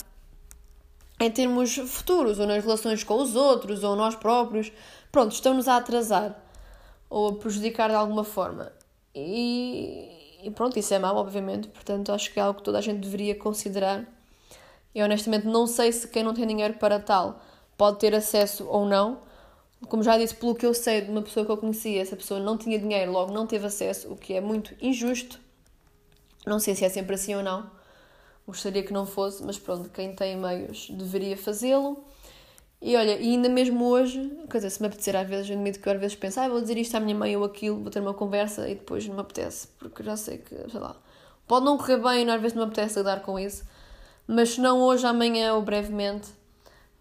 em 1.20 1.30
termos 1.30 1.76
futuros, 1.76 2.38
ou 2.38 2.46
nas 2.46 2.64
relações 2.64 3.04
com 3.04 3.20
os 3.20 3.36
outros, 3.36 3.84
ou 3.84 3.94
nós 3.94 4.16
próprios. 4.16 4.72
Pronto, 5.12 5.32
estão-nos 5.32 5.68
a 5.68 5.76
atrasar 5.76 6.34
ou 7.10 7.28
a 7.28 7.34
prejudicar 7.34 7.90
de 7.90 7.96
alguma 7.96 8.24
forma. 8.24 8.72
E, 9.14 10.38
e, 10.44 10.50
pronto, 10.52 10.78
isso 10.78 10.94
é 10.94 10.98
mau, 10.98 11.16
obviamente, 11.16 11.68
portanto 11.68 12.12
acho 12.12 12.32
que 12.32 12.38
é 12.38 12.42
algo 12.42 12.58
que 12.58 12.64
toda 12.64 12.78
a 12.78 12.80
gente 12.80 13.00
deveria 13.00 13.34
considerar. 13.34 14.06
Eu 14.94 15.04
honestamente 15.04 15.46
não 15.46 15.66
sei 15.66 15.92
se 15.92 16.08
quem 16.08 16.22
não 16.22 16.32
tem 16.32 16.46
dinheiro 16.46 16.74
para 16.74 16.98
tal 16.98 17.40
pode 17.76 17.98
ter 17.98 18.14
acesso 18.14 18.66
ou 18.68 18.86
não. 18.86 19.22
Como 19.88 20.02
já 20.02 20.16
disse, 20.16 20.34
pelo 20.34 20.54
que 20.54 20.66
eu 20.66 20.74
sei 20.74 21.00
de 21.00 21.10
uma 21.10 21.22
pessoa 21.22 21.44
que 21.44 21.52
eu 21.52 21.56
conhecia, 21.56 22.00
essa 22.00 22.16
pessoa 22.16 22.38
não 22.38 22.56
tinha 22.56 22.78
dinheiro, 22.78 23.10
logo 23.10 23.32
não 23.32 23.46
teve 23.46 23.66
acesso, 23.66 24.12
o 24.12 24.16
que 24.16 24.34
é 24.34 24.40
muito 24.40 24.74
injusto. 24.80 25.40
Não 26.46 26.58
sei 26.58 26.74
se 26.74 26.84
é 26.84 26.88
sempre 26.88 27.14
assim 27.14 27.34
ou 27.34 27.42
não. 27.42 27.70
Gostaria 28.50 28.82
que 28.82 28.92
não 28.92 29.06
fosse, 29.06 29.44
mas 29.44 29.58
pronto, 29.58 29.88
quem 29.90 30.12
tem 30.12 30.36
meios 30.36 30.90
deveria 30.90 31.36
fazê-lo. 31.36 32.04
E 32.82 32.96
olha, 32.96 33.16
e 33.18 33.30
ainda 33.32 33.48
mesmo 33.48 33.84
hoje, 33.84 34.18
quer 34.50 34.58
dizer, 34.58 34.70
se 34.70 34.80
me 34.80 34.88
apetecer 34.88 35.14
às 35.14 35.28
vezes, 35.28 35.48
eu 35.48 35.54
admito 35.54 35.78
que 35.78 35.88
eu 35.88 35.92
às 35.92 36.00
vezes 36.00 36.16
penso, 36.16 36.40
ah, 36.40 36.48
vou 36.48 36.60
dizer 36.60 36.78
isto 36.78 36.96
à 36.96 37.00
minha 37.00 37.14
mãe 37.14 37.36
ou 37.36 37.44
aquilo, 37.44 37.80
vou 37.80 37.90
ter 37.90 38.00
uma 38.00 38.14
conversa 38.14 38.68
e 38.68 38.74
depois 38.74 39.06
não 39.06 39.14
me 39.14 39.20
apetece, 39.20 39.68
porque 39.78 40.02
já 40.02 40.16
sei 40.16 40.38
que, 40.38 40.54
sei 40.70 40.80
lá, 40.80 40.96
pode 41.46 41.64
não 41.64 41.76
correr 41.76 41.98
bem 41.98 42.26
e 42.26 42.30
às 42.30 42.40
vezes 42.40 42.56
não 42.56 42.64
me 42.64 42.72
apetece 42.72 42.98
lidar 42.98 43.20
com 43.20 43.38
isso, 43.38 43.64
mas 44.26 44.50
se 44.50 44.60
não 44.60 44.80
hoje, 44.80 45.06
amanhã 45.06 45.54
ou 45.54 45.62
brevemente, 45.62 46.28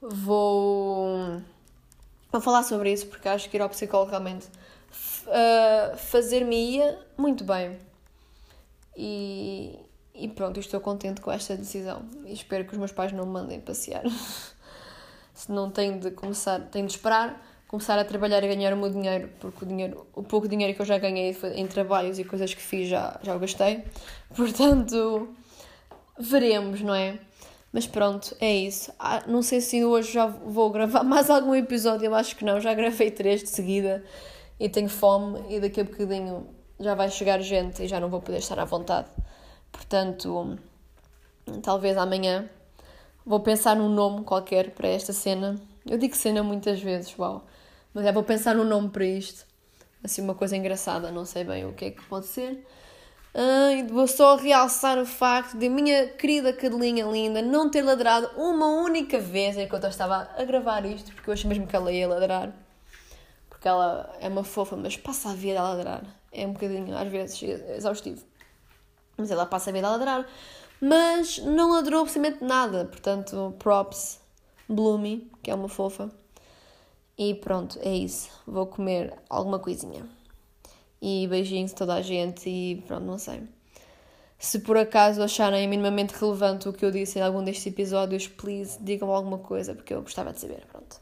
vou, 0.01 1.41
vou 2.31 2.41
falar 2.41 2.63
sobre 2.63 2.91
isso, 2.91 3.07
porque 3.07 3.27
acho 3.27 3.49
que 3.49 3.57
ir 3.57 3.61
ao 3.61 3.69
psicólogo 3.69 4.11
realmente 4.11 4.47
uh, 5.27 5.97
fazer-me-ia 5.97 6.99
muito 7.17 7.43
bem. 7.43 7.79
E, 8.97 9.79
e 10.13 10.27
pronto, 10.27 10.59
estou 10.59 10.79
contente 10.79 11.21
com 11.21 11.31
esta 11.31 11.55
decisão. 11.55 12.03
E 12.25 12.33
espero 12.33 12.65
que 12.65 12.73
os 12.73 12.77
meus 12.77 12.91
pais 12.91 13.11
não 13.11 13.25
me 13.25 13.31
mandem 13.33 13.59
passear. 13.59 14.03
Se 15.33 15.51
não 15.51 15.71
tenho 15.71 15.99
de 15.99 16.11
começar, 16.11 16.59
tenho 16.69 16.85
de 16.85 16.93
esperar, 16.93 17.41
começar 17.67 17.97
a 17.97 18.03
trabalhar 18.03 18.43
e 18.43 18.47
ganhar 18.47 18.73
o 18.73 18.77
meu 18.77 18.89
dinheiro, 18.89 19.29
porque 19.39 19.63
o 19.63 19.67
dinheiro, 19.67 20.05
o 20.13 20.23
pouco 20.23 20.47
dinheiro 20.47 20.73
que 20.73 20.81
eu 20.81 20.85
já 20.85 20.97
ganhei 20.97 21.37
em 21.55 21.67
trabalhos 21.67 22.19
e 22.19 22.23
coisas 22.23 22.53
que 22.53 22.61
fiz 22.61 22.89
já, 22.89 23.17
já 23.23 23.35
o 23.35 23.39
gastei. 23.39 23.83
Portanto, 24.35 25.29
veremos, 26.19 26.81
não 26.81 26.93
é? 26.93 27.19
Mas 27.71 27.85
pronto, 27.85 28.35
é 28.41 28.53
isso. 28.53 28.91
Ah, 28.97 29.23
não 29.27 29.41
sei 29.41 29.61
se 29.61 29.85
hoje 29.85 30.11
já 30.11 30.25
vou 30.25 30.69
gravar 30.71 31.03
mais 31.05 31.29
algum 31.29 31.55
episódio, 31.55 32.07
eu 32.07 32.15
acho 32.15 32.35
que 32.35 32.43
não. 32.43 32.59
Já 32.59 32.73
gravei 32.73 33.11
três 33.11 33.41
de 33.41 33.49
seguida 33.49 34.03
e 34.59 34.67
tenho 34.67 34.89
fome 34.89 35.41
e 35.49 35.59
daqui 35.59 35.81
a 35.81 35.83
bocadinho 35.83 36.47
já 36.79 36.95
vai 36.95 37.09
chegar 37.09 37.39
gente 37.41 37.83
e 37.83 37.87
já 37.87 37.99
não 37.99 38.09
vou 38.09 38.21
poder 38.21 38.39
estar 38.39 38.59
à 38.59 38.65
vontade. 38.65 39.07
Portanto, 39.71 40.57
talvez 41.63 41.97
amanhã 41.97 42.49
vou 43.25 43.39
pensar 43.39 43.75
num 43.75 43.89
nome 43.89 44.23
qualquer 44.23 44.71
para 44.71 44.87
esta 44.87 45.13
cena. 45.13 45.55
Eu 45.85 45.97
digo 45.97 46.15
cena 46.15 46.43
muitas 46.43 46.81
vezes, 46.81 47.17
uau. 47.17 47.45
Mas 47.93 48.05
é, 48.05 48.11
vou 48.11 48.23
pensar 48.23 48.55
num 48.55 48.63
nome 48.63 48.89
para 48.89 49.05
isto. 49.05 49.45
Assim, 50.03 50.21
uma 50.21 50.35
coisa 50.35 50.55
engraçada, 50.55 51.11
não 51.11 51.25
sei 51.25 51.43
bem 51.43 51.65
o 51.65 51.73
que 51.73 51.85
é 51.85 51.91
que 51.91 52.03
pode 52.05 52.25
ser. 52.27 52.65
Ah, 53.33 53.71
e 53.73 53.83
vou 53.83 54.07
só 54.07 54.35
realçar 54.35 54.97
o 54.97 55.05
facto 55.05 55.57
de 55.57 55.69
minha 55.69 56.07
querida 56.07 56.51
cadelinha 56.53 57.05
linda 57.05 57.41
não 57.41 57.69
ter 57.69 57.81
ladrado 57.83 58.29
uma 58.37 58.67
única 58.67 59.19
vez 59.19 59.57
enquanto 59.57 59.83
eu 59.83 59.89
estava 59.89 60.29
a 60.35 60.43
gravar 60.43 60.85
isto, 60.85 61.13
porque 61.13 61.29
eu 61.29 61.33
achei 61.33 61.47
mesmo 61.47 61.67
que 61.67 61.75
ela 61.75 61.91
ia 61.91 62.07
ladrar. 62.07 62.53
Porque 63.49 63.67
ela 63.67 64.15
é 64.19 64.27
uma 64.27 64.43
fofa, 64.43 64.75
mas 64.75 64.97
passa 64.97 65.29
a 65.29 65.33
vida 65.33 65.59
a 65.59 65.63
ladrar. 65.63 66.03
É 66.31 66.47
um 66.47 66.53
bocadinho, 66.53 66.97
às 66.97 67.07
vezes, 67.09 67.41
exaustivo 67.43 68.28
mas 69.19 69.31
ela 69.31 69.45
passa 69.45 69.69
a 69.69 69.73
vida 69.73 69.87
a 69.87 69.91
ladrar. 69.91 70.25
Mas 70.81 71.39
não 71.39 71.71
ladrou 71.71 72.01
absolutamente 72.01 72.43
nada, 72.43 72.85
portanto, 72.85 73.53
props, 73.59 74.19
Bloomy, 74.67 75.29
que 75.43 75.51
é 75.51 75.55
uma 75.55 75.67
fofa. 75.67 76.09
E 77.17 77.33
pronto, 77.35 77.77
é 77.81 77.93
isso. 77.93 78.29
Vou 78.47 78.65
comer 78.65 79.13
alguma 79.29 79.59
coisinha. 79.59 80.07
E 81.01 81.27
beijinhos 81.27 81.73
a 81.73 81.75
toda 81.75 81.95
a 81.95 82.01
gente 82.01 82.49
e 82.49 82.81
pronto, 82.87 83.03
não 83.03 83.17
sei. 83.17 83.43
Se 84.37 84.59
por 84.59 84.77
acaso 84.77 85.21
acharem 85.21 85.67
minimamente 85.67 86.13
relevante 86.13 86.69
o 86.69 86.73
que 86.73 86.85
eu 86.85 86.91
disse 86.91 87.19
em 87.19 87.21
algum 87.21 87.43
destes 87.43 87.67
episódios, 87.67 88.27
please, 88.27 88.81
digam 88.81 89.11
alguma 89.11 89.37
coisa, 89.37 89.75
porque 89.75 89.93
eu 89.93 90.01
gostava 90.01 90.31
de 90.31 90.39
saber. 90.39 90.65
Pronto. 90.71 91.01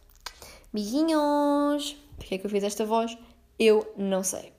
Beijinhos! 0.73 1.95
Porquê 2.17 2.35
é 2.35 2.37
que 2.39 2.47
eu 2.47 2.49
fiz 2.49 2.63
esta 2.63 2.83
voz? 2.83 3.15
Eu 3.59 3.93
não 3.95 4.23
sei. 4.23 4.56